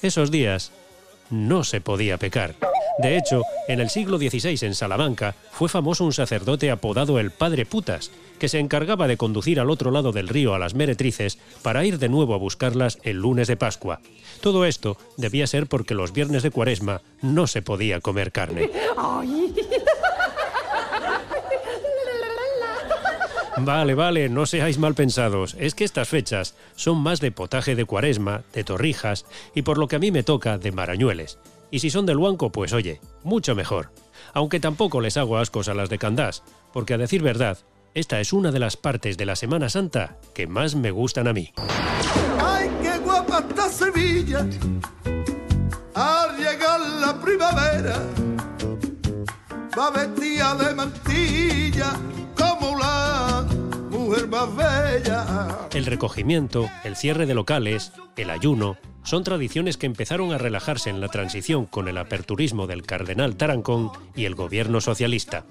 Esos 0.02 0.32
días 0.32 0.72
no 1.30 1.64
se 1.64 1.82
podía 1.82 2.18
pecar. 2.18 2.56
De 3.00 3.18
hecho, 3.18 3.44
en 3.68 3.80
el 3.80 3.90
siglo 3.90 4.18
XVI 4.18 4.58
en 4.66 4.76
Salamanca 4.76 5.36
fue 5.52 5.70
famoso 5.70 6.04
un 6.04 6.12
sacerdote 6.12 6.70
apodado 6.70 7.20
el 7.20 7.32
Padre 7.32 7.66
Putas, 7.66 8.12
que 8.40 8.50
se 8.50 8.60
encargaba 8.60 9.08
de 9.08 9.18
conducir 9.18 9.60
al 9.60 9.70
otro 9.70 9.92
lado 9.92 10.12
del 10.12 10.28
río 10.28 10.54
a 10.54 10.60
las 10.60 10.74
meretrices 10.74 11.38
para 11.62 11.86
ir 11.86 11.98
de 11.98 12.10
nuevo 12.10 12.34
a 12.34 12.38
buscarlas 12.38 13.00
el 13.04 13.18
lunes 13.18 13.48
de 13.48 13.58
Pascua. 13.58 14.02
Todo 14.42 14.66
esto 14.66 14.98
debía 15.18 15.48
ser 15.48 15.68
porque 15.68 15.96
los 15.96 16.14
viernes 16.14 16.44
de 16.44 16.52
Cuaresma 16.52 17.02
no 17.22 17.48
se 17.48 17.62
podía 17.62 18.02
comer 18.02 18.32
carne. 18.32 18.70
Vale, 23.62 23.96
vale, 23.96 24.30
no 24.30 24.46
seáis 24.46 24.78
mal 24.78 24.96
pensados. 24.96 25.56
Es 25.60 25.76
que 25.76 25.84
estas 25.84 26.08
fechas 26.08 26.56
son 26.76 26.98
más 26.98 27.20
de 27.20 27.32
potaje 27.32 27.76
de 27.76 27.86
cuaresma, 27.86 28.44
de 28.54 28.64
torrijas 28.64 29.26
y 29.54 29.62
por 29.64 29.78
lo 29.78 29.88
que 29.88 29.98
a 29.98 30.00
mí 30.00 30.12
me 30.12 30.24
toca, 30.24 30.58
de 30.58 30.72
marañueles. 30.72 31.40
Y 31.72 31.80
si 31.80 31.90
son 31.90 32.06
del 32.06 32.18
Huanco, 32.18 32.52
pues 32.52 32.74
oye, 32.74 33.00
mucho 33.24 33.56
mejor. 33.56 33.92
Aunque 34.34 34.60
tampoco 34.60 35.02
les 35.02 35.18
hago 35.18 35.38
ascos 35.38 35.70
a 35.70 35.74
las 35.74 35.90
de 35.90 35.98
Candás, 35.98 36.44
porque 36.74 36.94
a 36.94 36.98
decir 36.98 37.22
verdad, 37.22 37.58
esta 37.94 38.20
es 38.20 38.34
una 38.34 38.52
de 38.52 38.60
las 38.60 38.78
partes 38.78 39.18
de 39.18 39.26
la 39.26 39.36
Semana 39.36 39.70
Santa 39.70 40.18
que 40.34 40.48
más 40.48 40.76
me 40.76 40.92
gustan 40.92 41.28
a 41.28 41.34
mí. 41.34 41.52
¡Ay, 42.42 42.70
qué 42.82 42.98
guapa 43.00 43.44
está 43.48 43.70
Sevilla! 43.70 44.46
Al 45.96 46.38
llegar 46.38 46.80
la 46.80 47.20
primavera, 47.20 48.00
va 49.78 49.92
de 50.56 50.76
mantilla 50.76 51.94
El 55.74 55.86
recogimiento, 55.86 56.70
el 56.84 56.96
cierre 56.96 57.26
de 57.26 57.34
locales, 57.34 57.92
el 58.18 58.30
ayuno, 58.30 58.78
son 59.04 59.24
tradiciones 59.24 59.78
que 59.78 59.86
empezaron 59.86 60.32
a 60.32 60.38
relajarse 60.38 60.90
en 60.90 61.02
la 61.02 61.08
transición 61.08 61.66
con 61.66 61.88
el 61.88 61.98
aperturismo 61.98 62.68
del 62.68 62.84
cardenal 62.84 63.36
Tarancón 63.36 63.92
y 64.16 64.26
el 64.26 64.36
gobierno 64.36 64.82
socialista. 64.82 65.46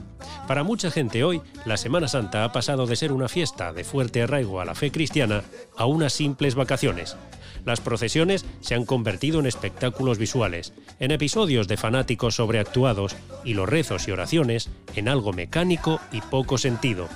Para 0.46 0.62
mucha 0.62 0.90
gente 0.90 1.24
hoy, 1.24 1.40
la 1.64 1.76
Semana 1.76 2.08
Santa 2.08 2.44
ha 2.44 2.52
pasado 2.52 2.86
de 2.86 2.96
ser 2.96 3.12
una 3.12 3.28
fiesta 3.28 3.72
de 3.72 3.84
fuerte 3.84 4.22
arraigo 4.22 4.60
a 4.60 4.64
la 4.64 4.74
fe 4.74 4.92
cristiana 4.92 5.42
a 5.76 5.86
unas 5.86 6.12
simples 6.12 6.54
vacaciones. 6.54 7.16
Las 7.64 7.80
procesiones 7.80 8.44
se 8.60 8.74
han 8.74 8.84
convertido 8.84 9.40
en 9.40 9.46
espectáculos 9.46 10.18
visuales, 10.18 10.72
en 11.00 11.10
episodios 11.10 11.68
de 11.68 11.76
fanáticos 11.76 12.36
sobreactuados 12.36 13.16
y 13.44 13.54
los 13.54 13.68
rezos 13.68 14.08
y 14.08 14.12
oraciones 14.12 14.70
en 14.94 15.08
algo 15.08 15.32
mecánico 15.32 16.00
y 16.12 16.20
poco 16.20 16.58
sentido. 16.58 17.08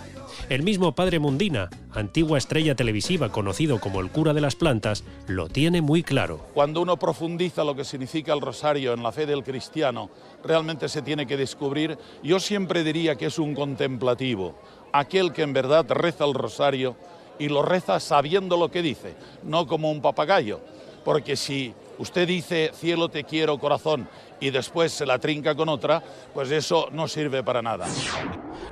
El 0.49 0.65
mismo 0.65 0.93
padre 0.93 1.19
Mundina, 1.19 1.71
antigua 1.93 2.37
estrella 2.37 2.75
televisiva 2.75 3.31
conocido 3.31 3.81
como 3.81 4.01
el 4.01 4.11
cura 4.11 4.35
de 4.35 4.41
las 4.41 4.57
plantas, 4.57 5.05
lo 5.27 5.49
tiene 5.49 5.81
muy 5.81 6.03
claro. 6.03 6.41
Cuando 6.53 6.83
uno 6.83 6.99
profundiza 6.99 7.65
lo 7.65 7.77
que 7.77 7.85
significa 7.85 8.35
el 8.35 8.41
rosario 8.41 8.93
en 8.93 9.03
la 9.03 9.13
fe 9.13 9.25
del 9.25 9.45
cristiano, 9.45 10.11
realmente 10.45 10.89
se 10.89 11.01
tiene 11.01 11.27
que 11.27 11.37
descubrir. 11.37 11.97
Yo 12.23 12.41
siempre 12.41 12.83
diría 12.85 13.17
que 13.17 13.27
es 13.27 13.39
un 13.39 13.55
contemplativo, 13.55 14.55
aquel 14.93 15.33
que 15.33 15.43
en 15.43 15.53
verdad 15.53 15.87
reza 15.89 16.25
el 16.25 16.35
rosario 16.35 16.97
y 17.39 17.49
lo 17.49 17.63
reza 17.63 17.99
sabiendo 18.01 18.57
lo 18.57 18.71
que 18.71 18.83
dice, 18.83 19.15
no 19.45 19.67
como 19.67 19.91
un 19.91 20.03
papagayo. 20.03 20.61
Porque 21.05 21.37
si 21.37 21.73
usted 21.99 22.27
dice 22.27 22.73
cielo 22.75 23.09
te 23.09 23.25
quiero 23.25 23.59
corazón 23.59 24.09
y 24.43 24.51
después 24.51 24.93
se 24.93 25.07
la 25.07 25.21
trinca 25.21 25.55
con 25.55 25.69
otra, 25.69 26.03
pues 26.35 26.51
eso 26.51 26.89
no 26.93 27.07
sirve 27.07 27.45
para 27.45 27.63
nada. 27.63 27.87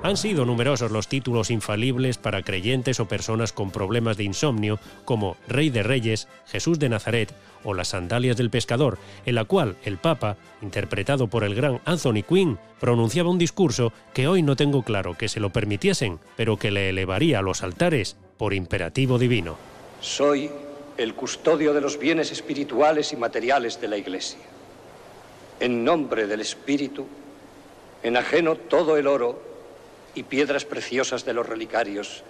Han 0.03 0.17
sido 0.17 0.45
numerosos 0.45 0.91
los 0.91 1.07
títulos 1.07 1.51
infalibles 1.51 2.19
para 2.19 2.43
creyentes 2.43 2.99
o 2.99 3.07
personas 3.07 3.53
con 3.53 3.71
problemas 3.71 4.17
de 4.17 4.25
insomnio, 4.25 4.81
como 5.05 5.37
Rey 5.47 5.71
de 5.71 5.85
Reyes, 5.85 6.27
Jesús 6.47 6.81
de 6.81 6.89
Nazaret 6.89 7.33
o 7.63 7.73
Las 7.73 7.89
Sandalias 7.89 8.37
del 8.37 8.51
Pescador, 8.51 8.99
en 9.25 9.37
la 9.37 9.45
cual 9.45 9.77
el 9.85 9.99
Papa, 9.99 10.37
interpretado 10.61 11.29
por 11.29 11.45
el 11.45 11.55
gran 11.55 11.81
Anthony 11.85 12.25
Quinn, 12.29 12.59
pronunciaba 12.81 13.31
un 13.31 13.39
discurso 13.39 13.93
que 14.13 14.27
hoy 14.27 14.43
no 14.43 14.57
tengo 14.57 14.83
claro 14.83 15.17
que 15.17 15.29
se 15.29 15.39
lo 15.39 15.51
permitiesen, 15.51 16.19
pero 16.37 16.57
que 16.57 16.73
le 16.73 16.89
elevaría 16.89 17.39
a 17.39 17.43
los 17.43 17.63
altares 17.63 18.17
por 18.39 18.55
imperativo 18.55 19.19
divino. 19.19 19.57
Soy 20.01 20.51
el 20.97 21.15
custodio 21.15 21.73
de 21.73 21.81
los 21.81 21.97
bienes 21.97 22.33
espirituales 22.33 23.13
y 23.13 23.17
materiales 23.17 23.81
de 23.81 23.89
la 23.89 23.97
Iglesia. 23.97 24.41
En 25.61 25.85
nombre 25.85 26.27
del 26.27 26.41
Espíritu, 26.41 27.07
enajeno 28.03 28.57
todo 28.57 28.97
el 28.97 29.07
oro 29.07 29.43
y 30.15 30.23
piedras 30.23 30.65
preciosas 30.65 31.25
de 31.25 31.35
los 31.35 31.47
relicarios, 31.47 32.25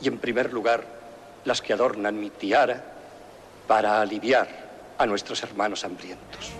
y 0.00 0.08
en 0.08 0.18
primer 0.18 0.52
lugar 0.52 0.84
las 1.44 1.60
que 1.60 1.72
adornan 1.72 2.18
mi 2.18 2.30
tiara, 2.30 2.84
para 3.66 4.00
aliviar 4.00 4.48
a 4.96 5.06
nuestros 5.06 5.42
hermanos 5.42 5.84
hambrientos. 5.84 6.52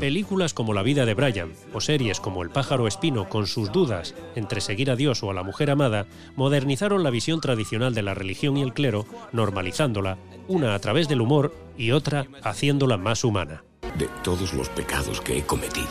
Películas 0.00 0.54
como 0.54 0.72
La 0.72 0.82
vida 0.82 1.04
de 1.04 1.12
Brian 1.12 1.52
o 1.74 1.80
series 1.82 2.20
como 2.20 2.42
El 2.42 2.48
pájaro 2.48 2.88
espino 2.88 3.28
con 3.28 3.46
sus 3.46 3.70
dudas 3.70 4.14
entre 4.34 4.62
seguir 4.62 4.90
a 4.90 4.96
Dios 4.96 5.22
o 5.22 5.30
a 5.30 5.34
la 5.34 5.42
mujer 5.42 5.70
amada 5.70 6.06
modernizaron 6.36 7.02
la 7.02 7.10
visión 7.10 7.42
tradicional 7.42 7.94
de 7.94 8.00
la 8.02 8.14
religión 8.14 8.56
y 8.56 8.62
el 8.62 8.72
clero, 8.72 9.04
normalizándola, 9.32 10.16
una 10.48 10.74
a 10.74 10.78
través 10.78 11.06
del 11.06 11.20
humor 11.20 11.54
y 11.76 11.90
otra 11.90 12.26
haciéndola 12.42 12.96
más 12.96 13.24
humana. 13.24 13.62
De 13.98 14.08
todos 14.24 14.54
los 14.54 14.70
pecados 14.70 15.20
que 15.20 15.36
he 15.36 15.42
cometido, 15.42 15.88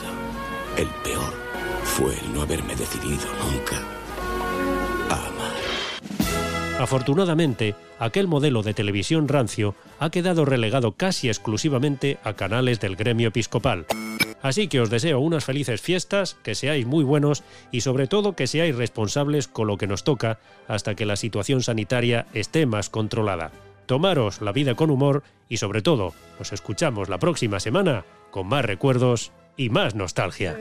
el 0.76 0.88
peor 1.04 1.32
fue 1.84 2.18
el 2.18 2.34
no 2.34 2.42
haberme 2.42 2.74
decidido 2.74 3.26
nunca. 3.48 3.99
Afortunadamente, 6.80 7.74
aquel 7.98 8.26
modelo 8.26 8.62
de 8.62 8.72
televisión 8.72 9.28
rancio 9.28 9.74
ha 9.98 10.08
quedado 10.08 10.46
relegado 10.46 10.92
casi 10.92 11.28
exclusivamente 11.28 12.16
a 12.24 12.32
canales 12.32 12.80
del 12.80 12.96
gremio 12.96 13.28
episcopal. 13.28 13.84
Así 14.40 14.66
que 14.66 14.80
os 14.80 14.88
deseo 14.88 15.20
unas 15.20 15.44
felices 15.44 15.82
fiestas, 15.82 16.38
que 16.42 16.54
seáis 16.54 16.86
muy 16.86 17.04
buenos 17.04 17.44
y 17.70 17.82
sobre 17.82 18.06
todo 18.06 18.34
que 18.34 18.46
seáis 18.46 18.74
responsables 18.74 19.46
con 19.46 19.66
lo 19.66 19.76
que 19.76 19.86
nos 19.86 20.04
toca 20.04 20.38
hasta 20.68 20.94
que 20.94 21.04
la 21.04 21.16
situación 21.16 21.62
sanitaria 21.62 22.26
esté 22.32 22.64
más 22.64 22.88
controlada. 22.88 23.52
Tomaros 23.84 24.40
la 24.40 24.52
vida 24.52 24.74
con 24.74 24.88
humor 24.90 25.22
y 25.50 25.58
sobre 25.58 25.82
todo, 25.82 26.14
nos 26.38 26.54
escuchamos 26.54 27.10
la 27.10 27.18
próxima 27.18 27.60
semana 27.60 28.06
con 28.30 28.46
más 28.46 28.64
recuerdos 28.64 29.32
y 29.54 29.68
más 29.68 29.94
nostalgia. 29.94 30.56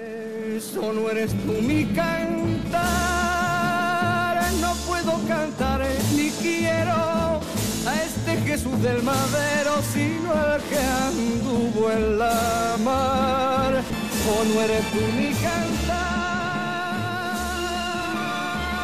Del 8.81 9.03
madero, 9.03 9.81
sino 9.93 10.31
al 10.33 10.62
que 10.63 10.77
anduvo 10.77 11.91
en 11.91 12.19
la 12.19 12.77
mar. 12.83 13.83
O 14.29 14.43
no 14.45 14.62
eres 14.62 14.86
tú 14.91 15.00
mi 15.17 15.29
cantar. 15.33 16.19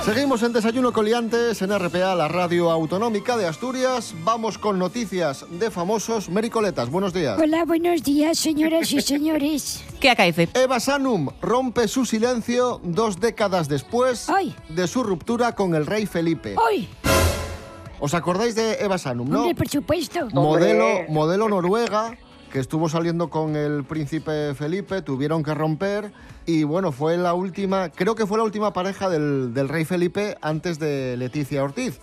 Seguimos 0.03 0.43
en 0.43 0.53
Desayuno 0.53 0.93
Coliantes 0.93 1.63
en 1.63 1.79
RPA, 1.79 2.13
la 2.13 2.27
radio 2.27 2.69
autonómica 2.69 3.37
de 3.37 3.47
Asturias. 3.47 4.13
Vamos 4.23 4.59
con 4.59 4.77
noticias 4.77 5.45
de 5.49 5.71
famosos. 5.71 6.29
Mericoletas, 6.29 6.91
buenos 6.91 7.11
días. 7.11 7.39
Hola, 7.41 7.65
buenos 7.65 8.03
días, 8.03 8.37
señoras 8.37 8.91
y 8.91 9.01
señores. 9.01 9.83
¿Qué 9.99 10.11
acaece? 10.11 10.47
Eva 10.53 10.79
Sanum 10.79 11.29
rompe 11.41 11.87
su 11.87 12.05
silencio 12.05 12.79
dos 12.83 13.19
décadas 13.19 13.67
después 13.67 14.27
de 14.69 14.87
su 14.87 15.03
ruptura 15.03 15.55
con 15.55 15.73
el 15.73 15.87
rey 15.87 16.05
Felipe. 16.05 16.55
¡Ay! 16.69 16.87
¿Os 17.99 18.13
acordáis 18.13 18.55
de 18.55 18.73
Eva 18.75 18.97
Sanum, 18.97 19.29
no? 19.29 19.39
Hombre, 19.39 19.55
por 19.55 19.67
supuesto. 19.67 20.27
Modelo, 20.33 21.07
modelo 21.09 21.49
noruega 21.49 22.17
que 22.51 22.59
estuvo 22.59 22.87
saliendo 22.87 23.29
con 23.29 23.57
el 23.57 23.83
príncipe 23.83 24.53
Felipe, 24.53 25.01
tuvieron 25.01 25.43
que 25.43 25.53
romper 25.53 26.13
y 26.45 26.63
bueno, 26.63 26.93
fue 26.93 27.17
la 27.17 27.33
última, 27.33 27.89
creo 27.89 28.15
que 28.15 28.25
fue 28.25 28.37
la 28.37 28.45
última 28.45 28.71
pareja 28.71 29.09
del, 29.09 29.53
del 29.53 29.67
rey 29.67 29.83
Felipe 29.83 30.37
antes 30.41 30.79
de 30.79 31.17
Leticia 31.17 31.63
Ortiz. 31.63 31.99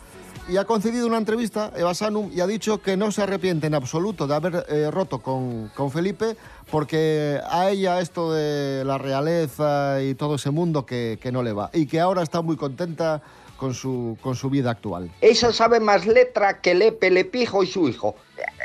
Y 0.49 0.57
ha 0.57 0.65
concedido 0.65 1.07
una 1.07 1.19
entrevista, 1.19 1.73
Eva 1.77 1.95
Sanum, 1.95 2.31
y 2.35 2.41
ha 2.41 2.47
dicho 2.47 2.83
que 2.83 2.97
no 2.97 3.13
se 3.13 3.23
arrepiente 3.23 3.69
en 3.69 3.75
absoluto 3.75 4.27
de 4.27 4.35
haber 4.35 4.67
eh, 4.69 4.91
roto 4.91 5.21
con, 5.21 5.71
con 5.75 5.91
Felipe, 5.91 6.37
porque 6.71 7.41
a 7.49 7.71
ella 7.71 8.01
esto 8.01 8.33
de 8.33 8.85
la 8.85 8.99
realeza 8.99 10.03
y 10.03 10.15
todo 10.17 10.35
ese 10.35 10.51
mundo 10.51 10.85
que, 10.85 11.19
que 11.23 11.31
no 11.31 11.43
le 11.43 11.53
va. 11.53 11.71
Y 11.73 11.87
que 11.87 12.01
ahora 12.01 12.23
está 12.23 12.43
muy 12.43 12.57
contenta 12.57 13.23
con 13.63 13.75
su, 13.75 14.19
con 14.21 14.35
su 14.35 14.51
vida 14.51 14.73
actual. 14.73 15.09
Esa 15.21 15.53
sabe 15.53 15.79
más 15.79 16.05
letra 16.05 16.61
que 16.61 16.75
Lepe, 16.75 17.13
Lepijo 17.13 17.63
y 17.63 17.69
su 17.69 17.89
hijo. 17.89 18.17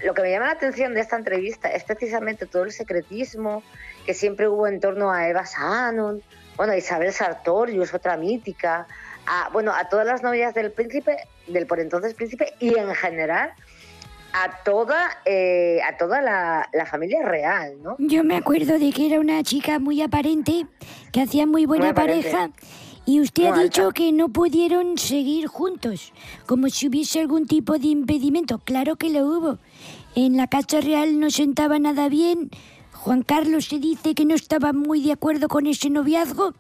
Lo 0.03 0.15
que 0.15 0.23
me 0.23 0.31
llama 0.31 0.47
la 0.47 0.53
atención 0.53 0.95
de 0.95 1.01
esta 1.01 1.15
entrevista 1.15 1.69
es 1.69 1.83
precisamente 1.83 2.47
todo 2.47 2.63
el 2.63 2.71
secretismo 2.71 3.62
que 4.07 4.15
siempre 4.15 4.47
hubo 4.47 4.65
en 4.65 4.79
torno 4.79 5.12
a 5.12 5.29
Eva 5.29 5.45
Sanon, 5.45 6.23
bueno, 6.55 6.73
a 6.73 6.77
Isabel 6.77 7.13
Sartorius, 7.13 7.93
otra 7.93 8.17
mítica, 8.17 8.88
a, 9.27 9.49
bueno, 9.53 9.71
a 9.71 9.88
todas 9.88 10.07
las 10.07 10.23
novias 10.23 10.55
del 10.55 10.71
príncipe, 10.71 11.15
del 11.45 11.67
por 11.67 11.79
entonces 11.79 12.15
príncipe, 12.15 12.53
y 12.60 12.75
en 12.75 12.95
general 12.95 13.51
a 14.33 14.63
toda, 14.63 15.10
eh, 15.25 15.79
a 15.88 15.95
toda 15.97 16.23
la, 16.23 16.67
la 16.73 16.88
familia 16.88 17.21
real, 17.23 17.75
¿no? 17.83 17.97
Yo 17.99 18.23
me 18.23 18.36
acuerdo 18.36 18.79
de 18.79 18.91
que 18.91 19.05
era 19.05 19.19
una 19.19 19.43
chica 19.43 19.77
muy 19.77 20.01
aparente, 20.01 20.65
que 21.12 21.21
hacía 21.21 21.45
muy 21.45 21.67
buena 21.67 21.86
Muy 21.86 21.91
aparente. 21.91 22.31
pareja. 22.31 22.49
Y 23.07 23.21
usted 23.21 23.45
ha 23.45 23.63
dicho 23.63 23.91
que 23.93 24.11
no 24.11 24.27
pudieron 24.27 24.97
seguir 24.97 25.47
juntos, 25.47 26.11
como 26.45 26.67
si 26.67 26.89
hubiese 26.89 27.21
algún 27.21 27.47
tipo 27.47 27.79
de 27.79 27.87
impedimento. 27.87 28.59
Claro 28.59 28.97
que 28.97 29.09
lo 29.09 29.25
hubo. 29.25 29.59
En 30.13 30.35
la 30.35 30.47
Casa 30.47 30.81
Real 30.81 31.17
no 31.17 31.31
sentaba 31.31 31.79
nada 31.79 32.09
bien. 32.09 32.51
Juan 32.91 33.23
Carlos 33.23 33.63
se 33.63 33.79
dice 33.79 34.13
que 34.13 34.25
no 34.25 34.35
estaba 34.35 34.73
muy 34.73 35.01
de 35.01 35.13
acuerdo 35.13 35.47
con 35.47 35.67
ese 35.67 35.89
noviazgo. 35.89 36.53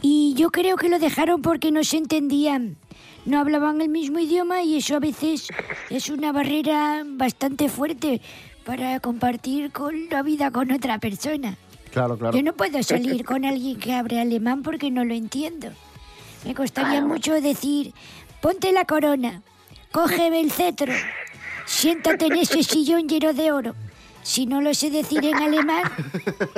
Y 0.00 0.32
yo 0.32 0.48
creo 0.50 0.78
que 0.78 0.88
lo 0.88 0.98
dejaron 0.98 1.42
porque 1.42 1.70
no 1.70 1.84
se 1.84 1.98
entendían. 1.98 2.78
No 3.26 3.38
hablaban 3.38 3.82
el 3.82 3.90
mismo 3.90 4.18
idioma 4.18 4.62
y 4.62 4.78
eso 4.78 4.96
a 4.96 5.00
veces 5.00 5.48
es 5.90 6.08
una 6.08 6.32
barrera 6.32 7.02
bastante 7.04 7.68
fuerte 7.68 8.22
para 8.64 8.98
compartir 9.00 9.72
con 9.72 10.08
la 10.08 10.22
vida 10.22 10.50
con 10.50 10.72
otra 10.72 10.98
persona. 10.98 11.58
Claro, 11.92 12.16
claro. 12.16 12.36
Yo 12.36 12.42
no 12.42 12.52
puedo 12.52 12.82
salir 12.82 13.24
con 13.24 13.44
alguien 13.44 13.78
que 13.78 13.94
hable 13.94 14.20
alemán 14.20 14.62
porque 14.62 14.90
no 14.90 15.04
lo 15.04 15.14
entiendo. 15.14 15.68
Me 16.44 16.54
costaría 16.54 17.02
mucho 17.02 17.40
decir, 17.40 17.92
ponte 18.40 18.72
la 18.72 18.84
corona, 18.84 19.42
cógeme 19.92 20.40
el 20.40 20.50
cetro, 20.50 20.92
siéntate 21.66 22.26
en 22.26 22.36
ese 22.36 22.62
sillón 22.62 23.08
lleno 23.08 23.32
de 23.32 23.52
oro. 23.52 23.74
Si 24.22 24.46
no 24.46 24.60
lo 24.60 24.74
sé 24.74 24.90
decir 24.90 25.24
en 25.24 25.36
alemán, 25.36 25.82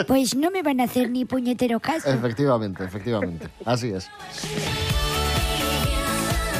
pues 0.07 0.35
no 0.35 0.51
me 0.51 0.63
van 0.63 0.81
a 0.81 0.85
hacer 0.85 1.11
ni 1.11 1.25
puñetero 1.25 1.81
caso. 1.81 2.11
Efectivamente, 2.11 2.85
efectivamente. 2.85 3.49
Así 3.65 3.89
es. 3.89 4.11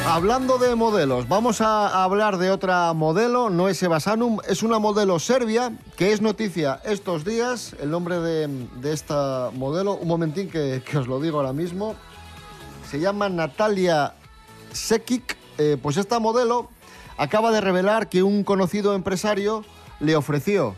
Hablando 0.05 0.57
de 0.57 0.75
modelos, 0.75 1.29
vamos 1.29 1.61
a 1.61 2.03
hablar 2.03 2.37
de 2.37 2.51
otra 2.51 2.91
modelo, 2.93 3.49
no 3.49 3.69
es 3.69 3.81
Eva 3.81 4.01
Sanum, 4.01 4.39
es 4.47 4.61
una 4.61 4.77
modelo 4.77 5.17
serbia 5.17 5.71
que 5.95 6.11
es 6.11 6.21
noticia 6.21 6.81
estos 6.83 7.23
días. 7.23 7.73
El 7.81 7.89
nombre 7.89 8.19
de, 8.19 8.47
de 8.81 8.91
esta 8.91 9.49
modelo, 9.53 9.93
un 9.93 10.07
momentín 10.09 10.49
que, 10.49 10.83
que 10.85 10.97
os 10.97 11.07
lo 11.07 11.21
digo 11.21 11.37
ahora 11.37 11.53
mismo, 11.53 11.95
se 12.91 12.99
llama 12.99 13.29
Natalia 13.29 14.13
Sekic. 14.73 15.37
Eh, 15.57 15.77
pues 15.81 15.97
esta 15.97 16.19
modelo 16.19 16.69
acaba 17.17 17.51
de 17.51 17.61
revelar 17.61 18.09
que 18.09 18.23
un 18.23 18.43
conocido 18.43 18.95
empresario 18.95 19.63
le 19.99 20.15
ofreció 20.17 20.75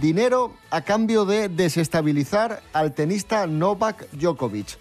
dinero 0.00 0.52
a 0.70 0.82
cambio 0.82 1.24
de 1.24 1.48
desestabilizar 1.48 2.62
al 2.74 2.92
tenista 2.92 3.46
Novak 3.46 4.10
Djokovic. 4.12 4.78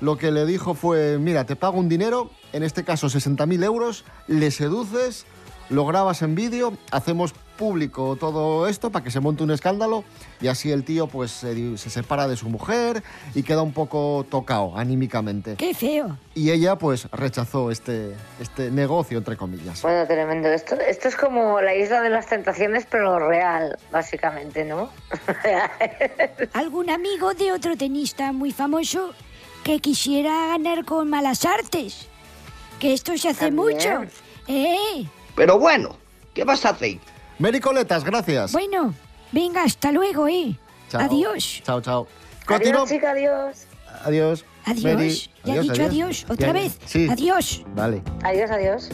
Lo 0.00 0.16
que 0.16 0.30
le 0.30 0.46
dijo 0.46 0.74
fue, 0.74 1.18
mira, 1.18 1.44
te 1.44 1.56
pago 1.56 1.78
un 1.78 1.88
dinero, 1.88 2.30
en 2.52 2.62
este 2.62 2.84
caso 2.84 3.08
60.000 3.08 3.64
euros, 3.64 4.04
le 4.26 4.50
seduces, 4.50 5.26
lo 5.70 5.84
grabas 5.86 6.22
en 6.22 6.34
vídeo, 6.34 6.72
hacemos 6.90 7.34
público 7.58 8.16
todo 8.16 8.68
esto 8.68 8.90
para 8.90 9.04
que 9.04 9.10
se 9.10 9.20
monte 9.20 9.42
un 9.42 9.50
escándalo 9.50 10.04
y 10.40 10.46
así 10.46 10.70
el 10.70 10.84
tío 10.84 11.08
pues 11.08 11.32
se, 11.32 11.76
se 11.76 11.90
separa 11.90 12.28
de 12.28 12.36
su 12.36 12.48
mujer 12.48 13.02
y 13.34 13.42
queda 13.42 13.62
un 13.62 13.72
poco 13.72 14.24
tocado 14.30 14.78
anímicamente. 14.78 15.56
¡Qué 15.56 15.74
feo! 15.74 16.16
Y 16.34 16.52
ella 16.52 16.76
pues 16.76 17.10
rechazó 17.10 17.70
este, 17.70 18.14
este 18.40 18.70
negocio, 18.70 19.18
entre 19.18 19.36
comillas. 19.36 19.82
Bueno, 19.82 20.06
tremendo. 20.06 20.48
Esto, 20.48 20.76
esto 20.76 21.08
es 21.08 21.16
como 21.16 21.60
la 21.60 21.74
isla 21.74 22.00
de 22.00 22.10
las 22.10 22.28
tentaciones, 22.28 22.86
pero 22.88 23.18
real, 23.18 23.76
básicamente, 23.90 24.64
¿no? 24.64 24.90
¿Algún 26.54 26.88
amigo 26.90 27.34
de 27.34 27.52
otro 27.52 27.76
tenista 27.76 28.32
muy 28.32 28.52
famoso 28.52 29.12
que 29.64 29.80
quisiera 29.80 30.46
ganar 30.46 30.84
con 30.84 31.10
malas 31.10 31.44
artes? 31.44 32.08
Que 32.78 32.92
esto 32.92 33.16
se 33.18 33.28
hace 33.30 33.46
También. 33.50 33.76
mucho. 33.76 34.12
¿Eh? 34.46 35.06
Pero 35.34 35.58
bueno, 35.58 35.96
¿qué 36.34 36.44
vas 36.44 36.64
a 36.64 36.70
hacer? 36.70 36.98
Mericoletas, 37.38 38.04
gracias. 38.04 38.52
Bueno, 38.52 38.94
venga, 39.32 39.62
hasta 39.62 39.92
luego, 39.92 40.26
¿eh? 40.28 40.56
Chao. 40.90 41.02
Adiós. 41.02 41.62
Chao, 41.64 41.80
chao. 41.80 42.06
Adiós, 42.46 42.88
chica, 42.88 43.10
adiós. 43.10 43.66
Adiós. 44.04 44.44
Adiós. 44.64 44.84
Mary. 44.94 45.30
Ya 45.44 45.54
he 45.56 45.60
dicho 45.60 45.82
adiós. 45.84 46.26
¿Otra 46.28 46.46
Ya- 46.48 46.52
vez? 46.52 46.78
Sí. 46.86 47.08
Adiós. 47.10 47.62
Vale. 47.74 48.02
Adiós, 48.24 48.50
adiós. 48.50 48.88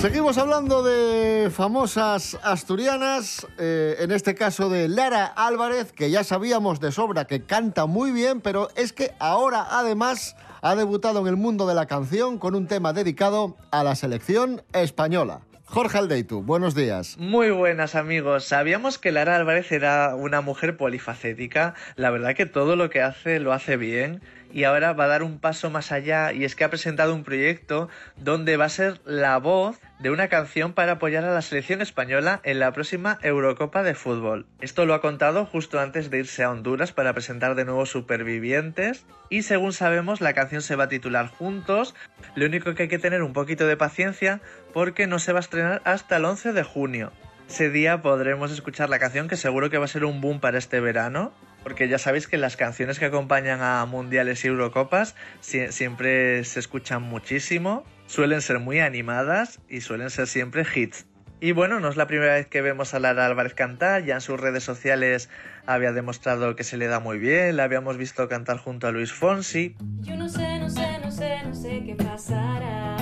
Seguimos 0.00 0.38
hablando 0.38 0.84
de 0.84 1.50
famosas 1.50 2.38
asturianas, 2.42 3.44
eh, 3.58 3.96
en 3.98 4.12
este 4.12 4.36
caso 4.36 4.68
de 4.68 4.86
Lara 4.88 5.26
Álvarez, 5.26 5.92
que 5.92 6.08
ya 6.10 6.22
sabíamos 6.22 6.78
de 6.78 6.92
sobra 6.92 7.26
que 7.26 7.42
canta 7.44 7.86
muy 7.86 8.12
bien, 8.12 8.40
pero 8.40 8.68
es 8.76 8.92
que 8.92 9.12
ahora 9.18 9.66
además 9.70 10.36
ha 10.62 10.74
debutado 10.74 11.20
en 11.20 11.26
el 11.26 11.36
mundo 11.36 11.66
de 11.66 11.74
la 11.74 11.86
canción 11.86 12.38
con 12.38 12.54
un 12.54 12.66
tema 12.66 12.92
dedicado 12.92 13.56
a 13.70 13.84
la 13.84 13.94
selección 13.94 14.62
española. 14.72 15.40
Jorge 15.70 15.98
Aldeitu, 15.98 16.42
buenos 16.42 16.74
días. 16.74 17.18
Muy 17.18 17.50
buenas 17.50 17.94
amigos. 17.94 18.44
Sabíamos 18.44 18.98
que 18.98 19.12
Lara 19.12 19.36
Álvarez 19.36 19.70
era 19.70 20.14
una 20.14 20.40
mujer 20.40 20.78
polifacética. 20.78 21.74
La 21.96 22.08
verdad 22.10 22.34
que 22.34 22.46
todo 22.46 22.74
lo 22.74 22.88
que 22.88 23.02
hace 23.02 23.38
lo 23.38 23.52
hace 23.52 23.76
bien. 23.76 24.22
Y 24.52 24.64
ahora 24.64 24.92
va 24.92 25.04
a 25.04 25.08
dar 25.08 25.22
un 25.22 25.38
paso 25.38 25.70
más 25.70 25.92
allá 25.92 26.32
y 26.32 26.44
es 26.44 26.54
que 26.54 26.64
ha 26.64 26.70
presentado 26.70 27.14
un 27.14 27.24
proyecto 27.24 27.88
donde 28.16 28.56
va 28.56 28.64
a 28.64 28.70
ser 28.70 29.00
la 29.04 29.36
voz 29.38 29.78
de 29.98 30.10
una 30.10 30.28
canción 30.28 30.72
para 30.72 30.92
apoyar 30.92 31.24
a 31.24 31.34
la 31.34 31.42
selección 31.42 31.82
española 31.82 32.40
en 32.44 32.60
la 32.60 32.72
próxima 32.72 33.18
Eurocopa 33.22 33.82
de 33.82 33.94
Fútbol. 33.94 34.46
Esto 34.60 34.86
lo 34.86 34.94
ha 34.94 35.00
contado 35.00 35.44
justo 35.44 35.80
antes 35.80 36.10
de 36.10 36.18
irse 36.18 36.44
a 36.44 36.50
Honduras 36.50 36.92
para 36.92 37.12
presentar 37.12 37.54
de 37.54 37.64
nuevo 37.64 37.84
Supervivientes 37.86 39.04
y 39.28 39.42
según 39.42 39.72
sabemos 39.72 40.20
la 40.20 40.34
canción 40.34 40.62
se 40.62 40.76
va 40.76 40.84
a 40.84 40.88
titular 40.88 41.28
Juntos. 41.28 41.94
Lo 42.34 42.46
único 42.46 42.74
que 42.74 42.84
hay 42.84 42.88
que 42.88 42.98
tener 42.98 43.22
un 43.22 43.32
poquito 43.32 43.66
de 43.66 43.76
paciencia 43.76 44.40
porque 44.72 45.06
no 45.06 45.18
se 45.18 45.32
va 45.32 45.38
a 45.38 45.40
estrenar 45.40 45.82
hasta 45.84 46.16
el 46.16 46.24
11 46.24 46.52
de 46.52 46.62
junio. 46.62 47.12
Ese 47.48 47.70
día 47.70 48.02
podremos 48.02 48.52
escuchar 48.52 48.90
la 48.90 48.98
canción 48.98 49.26
que 49.26 49.36
seguro 49.36 49.70
que 49.70 49.78
va 49.78 49.86
a 49.86 49.88
ser 49.88 50.04
un 50.04 50.20
boom 50.20 50.38
para 50.38 50.58
este 50.58 50.80
verano. 50.80 51.32
Porque 51.68 51.86
ya 51.86 51.98
sabéis 51.98 52.26
que 52.26 52.38
las 52.38 52.56
canciones 52.56 52.98
que 52.98 53.04
acompañan 53.04 53.60
a 53.60 53.84
mundiales 53.84 54.42
y 54.42 54.48
Eurocopas 54.48 55.14
sie- 55.42 55.70
siempre 55.70 56.42
se 56.44 56.60
escuchan 56.60 57.02
muchísimo, 57.02 57.84
suelen 58.06 58.40
ser 58.40 58.58
muy 58.58 58.80
animadas 58.80 59.60
y 59.68 59.82
suelen 59.82 60.08
ser 60.08 60.28
siempre 60.28 60.64
hits. 60.74 61.04
Y 61.42 61.52
bueno, 61.52 61.78
no 61.78 61.90
es 61.90 61.96
la 61.98 62.06
primera 62.06 62.32
vez 62.36 62.46
que 62.46 62.62
vemos 62.62 62.94
a 62.94 63.00
Lara 63.00 63.26
Álvarez 63.26 63.52
cantar, 63.52 64.02
ya 64.06 64.14
en 64.14 64.22
sus 64.22 64.40
redes 64.40 64.64
sociales 64.64 65.28
había 65.66 65.92
demostrado 65.92 66.56
que 66.56 66.64
se 66.64 66.78
le 66.78 66.86
da 66.86 67.00
muy 67.00 67.18
bien, 67.18 67.58
la 67.58 67.64
habíamos 67.64 67.98
visto 67.98 68.26
cantar 68.30 68.56
junto 68.56 68.86
a 68.86 68.90
Luis 68.90 69.12
Fonsi. 69.12 69.76
Yo 70.00 70.16
no 70.16 70.26
sé, 70.26 70.58
no 70.58 70.70
sé, 70.70 70.98
no 71.04 71.10
sé, 71.12 71.36
no 71.44 71.54
sé 71.54 71.82
qué 71.84 71.94
pasará. 71.96 72.96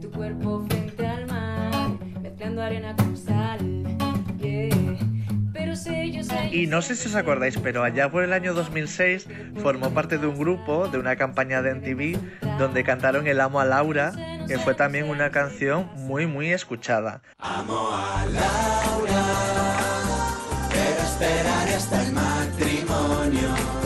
Tu 0.00 0.10
cuerpo 0.10 0.64
frente 0.70 1.06
al 1.06 1.26
mar, 1.26 1.90
mezclando 2.22 2.62
arena 2.62 2.96
con 2.96 3.05
Y 6.52 6.66
no 6.66 6.82
sé 6.82 6.96
si 6.96 7.08
os 7.08 7.14
acordáis, 7.14 7.58
pero 7.58 7.82
allá 7.82 8.10
por 8.10 8.22
el 8.22 8.32
año 8.32 8.54
2006 8.54 9.28
formó 9.62 9.90
parte 9.90 10.18
de 10.18 10.26
un 10.26 10.38
grupo, 10.38 10.88
de 10.88 10.98
una 10.98 11.16
campaña 11.16 11.62
de 11.62 11.74
MTV, 11.74 12.58
donde 12.58 12.84
cantaron 12.84 13.26
El 13.26 13.40
Amo 13.40 13.60
a 13.60 13.64
Laura, 13.64 14.12
que 14.46 14.58
fue 14.58 14.74
también 14.74 15.08
una 15.08 15.30
canción 15.30 15.90
muy, 15.96 16.26
muy 16.26 16.52
escuchada. 16.52 17.22
Amo 17.38 17.90
a 17.92 18.24
Laura, 18.26 19.24
pero 20.70 21.02
esperaré 21.02 21.74
hasta 21.74 22.02
el 22.02 22.12
matrimonio. 22.12 23.85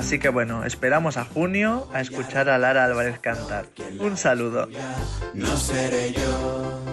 Así 0.00 0.18
que 0.18 0.30
bueno, 0.30 0.64
esperamos 0.64 1.18
a 1.18 1.26
junio 1.26 1.86
a 1.92 2.00
escuchar 2.00 2.48
a 2.48 2.56
Lara 2.56 2.86
Álvarez 2.86 3.18
cantar. 3.18 3.66
Un 3.98 4.16
saludo. 4.16 4.66
No 5.34 5.56
seré 5.58 6.12
yo. 6.14 6.89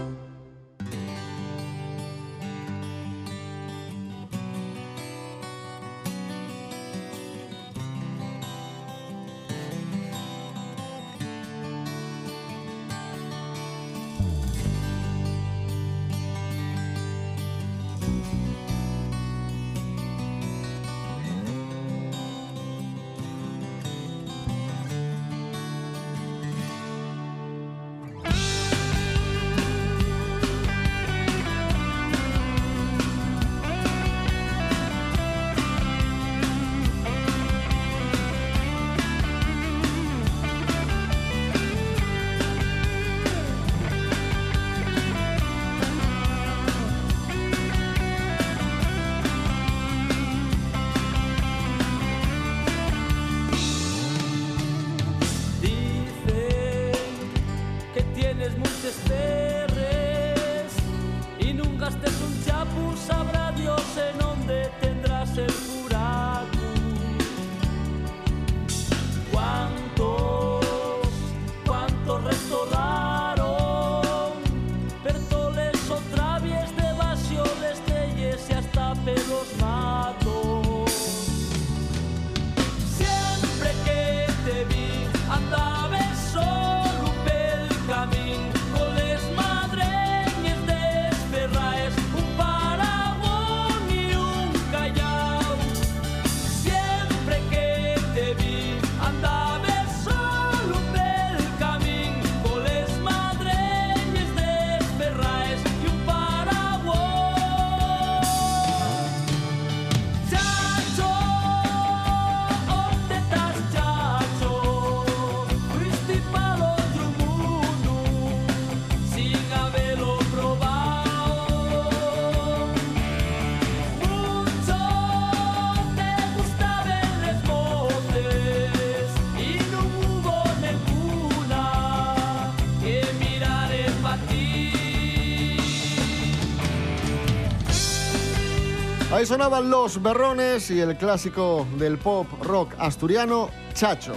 Sonaban 139.27 139.69
los 139.69 140.01
berrones 140.01 140.71
y 140.71 140.79
el 140.79 140.95
clásico 140.95 141.67
del 141.77 141.97
pop 141.97 142.27
rock 142.43 142.73
asturiano, 142.79 143.49
Chacho. 143.73 144.13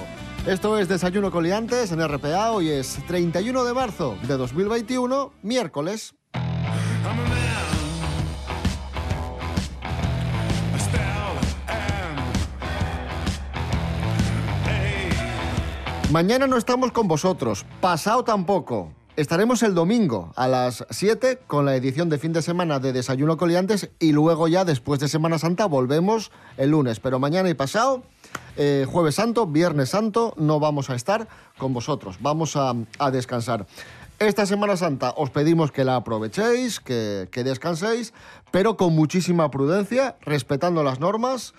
Esto 0.46 0.78
es 0.78 0.88
Desayuno 0.88 1.32
Coliantes 1.32 1.90
en 1.90 2.06
RPA. 2.06 2.52
Hoy 2.52 2.70
es 2.70 2.96
31 3.08 3.64
de 3.64 3.74
marzo 3.74 4.16
de 4.22 4.36
2021, 4.36 5.32
miércoles. 5.42 6.14
Mañana 16.12 16.46
no 16.46 16.56
estamos 16.56 16.92
con 16.92 17.08
vosotros, 17.08 17.66
pasado 17.80 18.22
tampoco. 18.22 18.92
Estaremos 19.20 19.62
el 19.62 19.74
domingo 19.74 20.32
a 20.34 20.48
las 20.48 20.86
7 20.88 21.40
con 21.46 21.66
la 21.66 21.76
edición 21.76 22.08
de 22.08 22.16
fin 22.16 22.32
de 22.32 22.40
semana 22.40 22.78
de 22.78 22.94
Desayuno 22.94 23.36
Coliantes 23.36 23.90
y 23.98 24.12
luego 24.12 24.48
ya 24.48 24.64
después 24.64 24.98
de 24.98 25.08
Semana 25.08 25.38
Santa 25.38 25.66
volvemos 25.66 26.32
el 26.56 26.70
lunes. 26.70 27.00
Pero 27.00 27.18
mañana 27.18 27.50
y 27.50 27.54
pasado, 27.54 28.02
eh, 28.56 28.86
jueves 28.88 29.16
santo, 29.16 29.46
viernes 29.46 29.90
santo, 29.90 30.32
no 30.38 30.58
vamos 30.58 30.88
a 30.88 30.94
estar 30.94 31.28
con 31.58 31.74
vosotros. 31.74 32.16
Vamos 32.22 32.56
a, 32.56 32.74
descansar. 33.12 33.66
Esta 34.18 34.46
Semana 34.46 34.78
Santa 34.78 35.12
os 35.14 35.28
pedimos 35.28 35.70
que 35.70 35.84
la 35.84 35.96
aprovechéis, 35.96 36.80
que, 36.80 37.28
descanséis, 37.30 38.14
pero 38.50 38.78
con 38.78 38.94
muchísima 38.94 39.50
prudencia, 39.50 40.16
respetando 40.22 40.82
las 40.82 40.98
normas, 40.98 41.52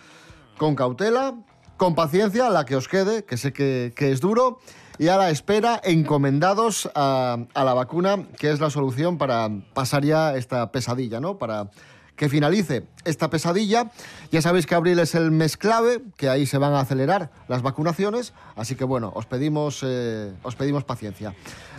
con 0.58 0.74
cautela, 0.74 1.36
con 1.78 1.94
paciencia, 1.94 2.50
la 2.50 2.66
que 2.66 2.76
os 2.76 2.88
quede, 2.88 3.24
que 3.24 3.38
sé 3.38 3.54
que 3.54 3.94
es 3.98 4.20
duro, 4.20 4.60
y 4.98 5.08
a 5.08 5.18
la 5.18 5.30
espera, 5.30 5.80
encomendados 5.84 6.90
a, 6.96 7.38
la 7.56 7.74
vacuna, 7.74 8.28
que 8.38 8.52
es 8.52 8.60
la 8.60 8.70
solución 8.70 9.18
para 9.18 9.50
pasar 9.74 10.04
ya 10.04 10.36
esta 10.36 10.72
pesadilla, 10.72 11.20
¿no? 11.20 11.38
Para 11.38 11.70
que 12.16 12.30
finalice 12.30 12.84
esta 13.04 13.30
pesadilla. 13.30 13.92
Ya 14.32 14.42
sabéis 14.42 14.68
que 14.68 14.76
abril 14.76 15.00
es 15.00 15.16
el 15.16 15.32
mes 15.32 15.58
clave, 15.58 16.02
que 16.18 16.30
ahí 16.30 16.46
se 16.46 16.58
van 16.58 16.74
a 16.74 16.82
acelerar 16.82 17.32
las 17.48 17.62
vacunaciones, 17.62 18.34
así 18.56 18.76
que 18.76 18.84
bueno, 18.84 19.12
os 19.16 19.26
pedimos, 19.26 19.82
eh, 19.84 20.32
os 20.44 20.56
pedimos 20.56 20.84
paciencia. 20.84 21.34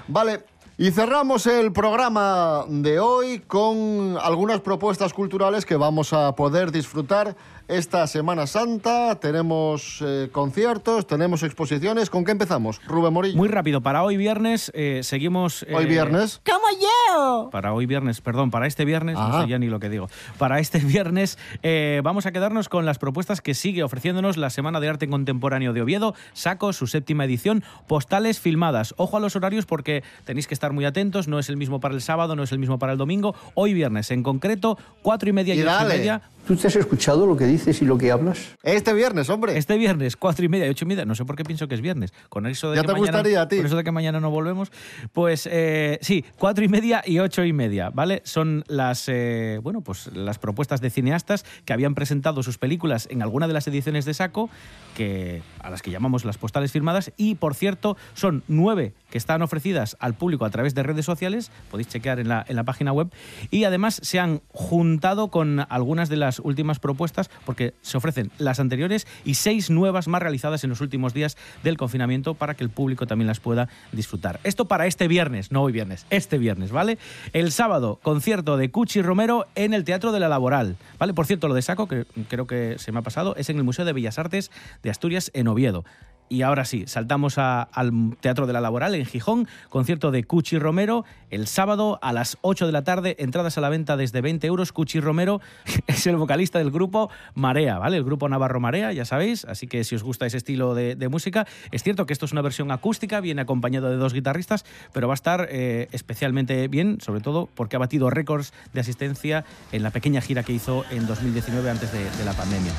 Vale, 0.09 0.45
y 0.79 0.91
cerramos 0.91 1.47
el 1.47 1.71
programa 1.71 2.65
de 2.67 2.99
hoy 2.99 3.41
con 3.41 4.17
algunas 4.21 4.61
propuestas 4.61 5.13
culturales 5.13 5.65
que 5.65 5.77
vamos 5.77 6.13
a 6.13 6.35
poder 6.35 6.73
disfrutar 6.73 7.37
esta 7.73 8.07
Semana 8.07 8.47
Santa. 8.47 9.19
Tenemos 9.19 10.03
eh, 10.05 10.29
conciertos, 10.31 11.07
tenemos 11.07 11.43
exposiciones. 11.43 12.11
¿Con 12.11 12.25
qué 12.25 12.33
empezamos? 12.33 12.81
Rubén 12.87 13.13
Morillo. 13.13 13.37
Muy 13.37 13.49
rápido, 13.49 13.81
para 13.81 14.03
hoy 14.03 14.17
viernes 14.17 14.71
eh, 14.75 15.01
seguimos... 15.03 15.65
Hoy 15.73 15.85
eh, 15.85 15.87
viernes. 15.87 16.41
¡Como 16.45 16.65
yo! 16.81 17.49
Para 17.51 17.73
hoy 17.73 17.87
viernes, 17.87 18.21
perdón, 18.21 18.51
para 18.51 18.67
este 18.67 18.85
viernes, 18.85 19.17
no 19.17 19.43
sé 19.43 19.49
ya 19.49 19.59
ni 19.59 19.69
lo 19.69 19.81
que 19.81 19.89
digo. 19.89 20.09
Para 20.39 20.59
este 20.61 20.79
viernes 20.85 21.39
eh, 21.63 22.01
vamos 22.05 22.27
a 22.27 22.33
quedarnos 22.33 22.69
con 22.69 22.85
las 22.85 22.99
propuestas 22.99 23.41
que 23.41 23.55
sigue 23.55 23.83
ofreciéndonos 23.83 24.37
la 24.37 24.51
Semana 24.51 24.79
de 24.81 24.89
Arte 24.89 25.09
Contemporáneo 25.09 25.73
de 25.73 25.83
Oviedo, 25.83 26.15
Saco, 26.35 26.73
su 26.73 26.87
séptima 26.87 27.25
edición, 27.25 27.65
postales 27.87 28.39
filmadas. 28.39 28.95
Ojo 28.99 29.17
a 29.17 29.21
los 29.21 29.35
horarios 29.35 29.67
porque 29.67 30.03
tenéis 30.25 30.47
que 30.47 30.55
estar 30.55 30.73
muy 30.73 30.85
atentos, 30.85 31.29
no 31.29 31.39
es 31.39 31.49
el 31.49 31.57
mismo 31.57 31.81
para 31.81 31.95
el 31.95 32.03
sábado, 32.03 32.37
no 32.37 32.43
es 32.43 32.53
el 32.53 32.59
mismo 32.59 32.79
para 32.79 32.93
el 32.93 32.99
domingo. 32.99 33.35
Hoy 33.55 33.73
viernes, 33.75 34.11
en 34.11 34.23
concreto, 34.23 34.79
cuatro 35.03 35.29
y 35.31 35.33
media 35.33 35.55
y, 35.55 35.59
Y 35.59 35.63
ocho 35.63 35.71
y 35.71 35.73
dale. 35.73 35.99
media. 35.99 36.23
¿Tú 36.47 36.57
te 36.57 36.67
has 36.67 36.75
escuchado 36.75 37.25
lo 37.25 37.37
que 37.37 37.47
dices 37.47 37.81
y 37.83 37.85
lo 37.85 37.97
que 37.97 38.11
hablas? 38.11 38.57
Este 38.65 38.93
viernes, 38.93 39.31
hombre. 39.31 39.57
Este 39.57 39.79
viernes, 39.79 40.17
cuatro 40.17 40.45
y 40.45 40.49
media 40.49 40.67
y 40.67 40.71
ocho 40.71 40.85
y 40.85 40.89
media. 40.89 41.05
No 41.05 41.15
sé 41.15 41.25
por 41.25 41.37
qué 41.37 41.45
pienso 41.45 41.69
que 41.69 41.77
es 41.77 41.81
viernes. 41.81 42.13
Con 42.29 42.47
eso 42.47 42.71
de 42.71 42.77
Ya 42.77 42.83
que 42.83 42.89
te 42.89 42.93
mañana- 42.95 43.19
gustaría 43.19 43.43
a 43.43 43.49
ti. 43.49 43.57
Con 43.59 43.67
eso 43.67 43.77
de 43.77 43.85
que 43.85 43.93
mañana 43.93 44.19
no 44.19 44.29
volvemos. 44.31 44.73
Pues 45.13 45.49
eh, 45.51 45.99
sí, 46.03 46.25
cuatro 46.39 46.65
y 46.65 46.69
media 46.69 47.03
y 47.07 47.21
ocho 47.21 47.45
y 47.45 47.53
media, 47.53 47.91
¿vale? 47.91 48.23
Son 48.25 48.65
las, 48.67 49.05
eh, 49.09 49.61
bueno, 49.63 49.83
pues 49.83 50.09
las 50.15 50.39
propuestas 50.41 50.81
de 50.81 50.91
cineastas 50.91 51.45
que 51.65 51.73
habían 51.73 51.95
presentado 51.95 52.43
sus 52.43 52.59
películas 52.59 53.07
en 53.11 53.23
alguna 53.23 53.47
de 53.47 53.53
las 53.53 53.69
ediciones 53.69 54.05
de 54.05 54.13
Saco, 54.13 54.51
que, 54.97 55.43
a 55.61 55.71
las 55.71 55.81
que 55.81 55.93
llamamos 55.93 56.25
las 56.25 56.39
postales 56.39 56.73
firmadas. 56.73 57.13
Y, 57.17 57.37
por 57.37 57.55
cierto, 57.55 57.97
son 58.15 58.43
nueve 58.49 58.95
que 59.11 59.19
están 59.19 59.43
ofrecidas 59.43 59.97
al 60.01 60.15
público 60.15 60.45
a 60.45 60.51
través 60.51 60.75
de 60.75 60.83
redes 60.83 61.05
sociales. 61.07 61.53
Podéis 61.71 61.87
chequear 61.89 62.19
en 62.19 62.29
la, 62.29 62.45
en 62.49 62.57
la 62.57 62.65
página 62.65 62.93
web. 62.93 63.13
Y 63.51 63.63
además 63.65 64.01
se 64.03 64.19
han 64.19 64.41
juntado 64.53 65.29
con 65.29 65.65
algunas 65.69 66.09
de 66.09 66.17
las 66.17 66.32
últimas 66.41 66.79
propuestas 66.79 67.31
porque 67.45 67.75
se 67.83 67.97
ofrecen 67.97 68.31
las 68.39 68.61
anteriores 68.61 69.07
y 69.25 69.35
seis 69.35 69.71
nuevas 69.71 70.09
más 70.09 70.23
realizadas 70.23 70.65
en 70.65 70.71
los 70.71 70.81
últimos 70.81 71.15
días 71.15 71.37
del 71.63 71.77
confinamiento 71.77 72.35
para 72.35 72.55
que 72.55 72.65
el 72.65 72.71
público 72.71 73.07
también 73.07 73.27
las 73.27 73.41
pueda 73.41 73.69
disfrutar. 73.93 74.41
Esto 74.45 74.67
para 74.67 74.87
este 74.87 75.09
viernes, 75.09 75.53
no 75.53 75.63
hoy 75.63 75.73
viernes, 75.73 76.07
este 76.11 76.39
viernes, 76.39 76.73
¿vale? 76.73 76.99
El 77.33 77.53
sábado, 77.53 77.99
concierto 78.03 78.57
de 78.57 78.71
Cuchi 78.71 79.03
Romero 79.03 79.47
en 79.55 79.75
el 79.75 79.85
Teatro 79.85 80.13
de 80.13 80.21
la 80.21 80.29
Laboral, 80.29 80.77
¿vale? 80.99 81.15
Por 81.15 81.27
cierto, 81.27 81.49
lo 81.49 81.55
de 81.55 81.63
Saco, 81.63 81.89
que 81.89 82.07
creo 82.29 82.47
que 82.47 82.77
se 82.79 82.93
me 82.93 82.99
ha 82.99 83.03
pasado, 83.03 83.35
es 83.37 83.51
en 83.51 83.57
el 83.57 83.65
Museo 83.65 83.85
de 83.85 83.93
Bellas 83.93 84.19
Artes 84.19 84.51
de 84.83 84.91
Asturias 84.91 85.31
en 85.35 85.49
Oviedo. 85.49 85.85
Y 86.29 86.43
ahora 86.43 86.65
sí, 86.65 86.85
saltamos 86.87 87.37
al 87.37 88.17
Teatro 88.21 88.47
de 88.47 88.53
la 88.53 88.61
Laboral 88.61 88.95
en 88.95 89.05
Gijón, 89.05 89.47
concierto 89.69 90.11
de 90.11 90.25
Cuchi 90.25 90.59
Romero 90.59 91.05
el 91.33 91.47
sábado 91.47 91.99
a 92.03 92.13
las 92.13 92.39
8 92.43 92.67
de 92.67 92.73
la 92.73 92.85
tarde, 92.85 93.17
entradas 93.19 93.57
a 93.59 93.61
la 93.61 93.71
venta 93.71 93.97
desde 93.97 94.21
20 94.21 94.47
euros. 94.47 94.71
Cuchi 94.73 95.01
Romero 95.01 95.41
es 95.87 96.07
el 96.07 96.17
vocalista 96.17 96.59
del 96.59 96.71
grupo 96.71 97.11
Marea, 97.35 97.79
¿vale? 97.79 97.97
El 97.97 98.05
grupo 98.05 98.29
Navarro 98.29 98.61
Marea, 98.61 98.93
ya 98.93 99.05
sabéis, 99.05 99.45
así 99.47 99.67
que 99.67 99.83
si 99.85 99.95
os 99.95 100.03
gusta 100.03 100.27
ese 100.27 100.37
estilo 100.37 100.75
de, 100.75 100.95
de 100.95 101.09
música, 101.09 101.47
es 101.71 101.83
cierto 101.83 102.07
que 102.07 102.13
esto 102.13 102.27
es 102.27 102.33
una 102.33 102.43
versión 102.43 102.71
acústica, 102.71 103.21
viene 103.21 103.43
acompañado 103.43 103.91
de 103.91 103.97
dos 103.97 104.13
guitarristas, 104.13 104.65
pero 104.93 105.09
va 105.09 105.15
a 105.15 105.17
estar 105.17 105.49
eh, 105.51 105.89
especialmente 105.93 106.69
bien, 106.69 106.99
sobre 107.01 107.21
todo 107.21 107.49
porque 107.55 107.77
ha 107.77 107.79
batido 107.79 108.11
récords 108.11 108.53
de 108.73 108.81
asistencia 108.81 109.45
en 109.73 109.83
la 109.83 109.91
pequeña 109.91 110.21
gira 110.21 110.43
que 110.43 110.53
hizo 110.53 110.85
en 110.91 111.07
2019 111.07 111.71
antes 111.71 111.93
de, 111.93 112.05
de 112.05 112.25
la 112.25 112.33
pandemia. 112.35 112.73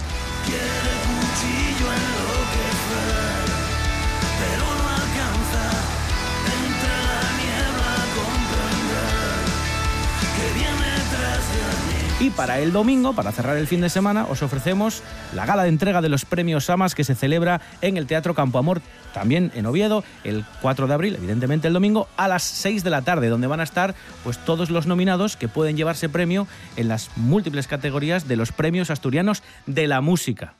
Y 12.23 12.29
para 12.29 12.61
el 12.61 12.71
domingo, 12.71 13.11
para 13.11 13.33
cerrar 13.33 13.57
el 13.57 13.67
fin 13.67 13.81
de 13.81 13.89
semana, 13.89 14.25
os 14.29 14.41
ofrecemos 14.43 15.03
la 15.35 15.45
gala 15.45 15.63
de 15.63 15.69
entrega 15.69 16.01
de 16.01 16.07
los 16.07 16.23
premios 16.23 16.63
Samas 16.63 16.95
que 16.95 17.03
se 17.03 17.15
celebra 17.15 17.59
en 17.81 17.97
el 17.97 18.07
Teatro 18.07 18.33
Campo 18.33 18.57
Amor, 18.59 18.81
también 19.13 19.51
en 19.55 19.65
Oviedo, 19.65 20.05
el 20.23 20.45
4 20.61 20.87
de 20.87 20.93
abril, 20.93 21.15
evidentemente 21.17 21.67
el 21.67 21.73
domingo, 21.73 22.07
a 22.15 22.29
las 22.29 22.43
6 22.43 22.85
de 22.85 22.89
la 22.91 23.01
tarde, 23.01 23.27
donde 23.27 23.47
van 23.47 23.59
a 23.59 23.63
estar 23.63 23.93
pues, 24.23 24.37
todos 24.37 24.69
los 24.69 24.87
nominados 24.87 25.35
que 25.35 25.49
pueden 25.49 25.75
llevarse 25.75 26.07
premio 26.07 26.47
en 26.77 26.87
las 26.87 27.09
múltiples 27.17 27.67
categorías 27.67 28.25
de 28.25 28.37
los 28.37 28.53
premios 28.53 28.89
asturianos 28.89 29.43
de 29.65 29.87
la 29.87 29.99
música. 29.99 30.53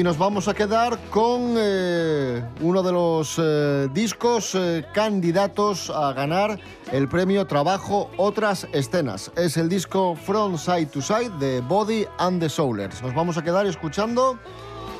Y 0.00 0.02
nos 0.02 0.16
vamos 0.16 0.48
a 0.48 0.54
quedar 0.54 0.98
con 1.10 1.56
eh, 1.58 2.42
uno 2.62 2.82
de 2.82 2.90
los 2.90 3.34
eh, 3.38 3.86
discos 3.92 4.54
eh, 4.54 4.82
candidatos 4.94 5.90
a 5.90 6.14
ganar 6.14 6.58
el 6.90 7.06
premio 7.06 7.46
Trabajo 7.46 8.10
Otras 8.16 8.66
Escenas. 8.72 9.30
Es 9.36 9.58
el 9.58 9.68
disco 9.68 10.16
From 10.16 10.56
Side 10.56 10.86
to 10.86 11.02
Side 11.02 11.32
de 11.38 11.60
Body 11.60 12.06
and 12.16 12.40
the 12.40 12.48
Soulers. 12.48 13.02
Nos 13.02 13.12
vamos 13.14 13.36
a 13.36 13.44
quedar 13.44 13.66
escuchando 13.66 14.38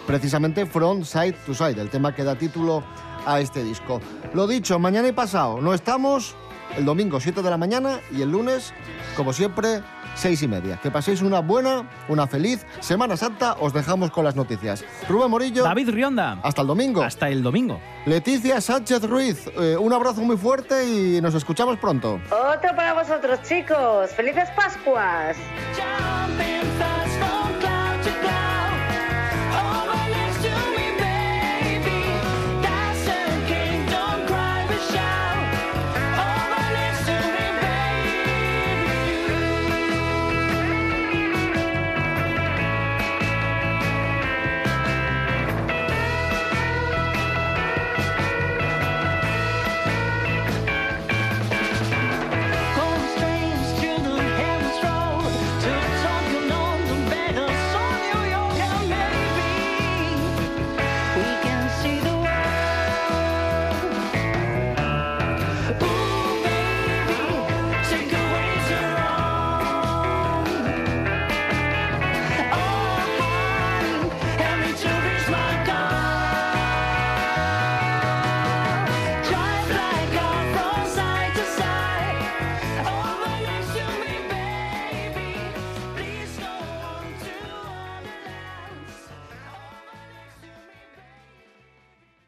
precisamente 0.06 0.66
From 0.66 1.02
Side 1.02 1.36
to 1.46 1.54
Side, 1.54 1.80
el 1.80 1.88
tema 1.88 2.14
que 2.14 2.22
da 2.22 2.34
título 2.34 2.84
a 3.24 3.40
este 3.40 3.64
disco. 3.64 4.02
Lo 4.34 4.46
dicho, 4.46 4.78
mañana 4.78 5.08
y 5.08 5.12
pasado 5.12 5.62
no 5.62 5.72
estamos, 5.72 6.34
el 6.76 6.84
domingo 6.84 7.20
7 7.20 7.40
de 7.40 7.48
la 7.48 7.56
mañana 7.56 8.00
y 8.12 8.20
el 8.20 8.30
lunes, 8.30 8.74
como 9.16 9.32
siempre, 9.32 9.80
6 10.20 10.42
y 10.42 10.48
media. 10.48 10.78
Que 10.82 10.90
paséis 10.90 11.22
una 11.22 11.40
buena, 11.40 11.88
una 12.08 12.26
feliz 12.26 12.66
Semana 12.80 13.16
Santa. 13.16 13.56
Os 13.60 13.72
dejamos 13.72 14.10
con 14.10 14.24
las 14.24 14.36
noticias. 14.36 14.84
Rubén 15.08 15.30
Morillo. 15.30 15.64
David 15.64 15.90
Rionda. 15.90 16.38
Hasta 16.42 16.60
el 16.62 16.66
domingo. 16.68 17.02
Hasta 17.02 17.28
el 17.28 17.42
domingo. 17.42 17.80
Leticia 18.06 18.60
Sánchez 18.60 19.02
Ruiz. 19.04 19.46
eh, 19.58 19.76
un 19.78 19.92
abrazo 19.92 20.20
muy 20.22 20.36
fuerte 20.36 20.86
y 20.86 21.20
nos 21.20 21.34
escuchamos 21.34 21.78
pronto. 21.78 22.20
Otro 22.30 22.74
para 22.76 22.92
vosotros, 22.94 23.40
chicos. 23.42 24.10
¡Felices 24.10 24.48
Pascuas! 24.54 25.36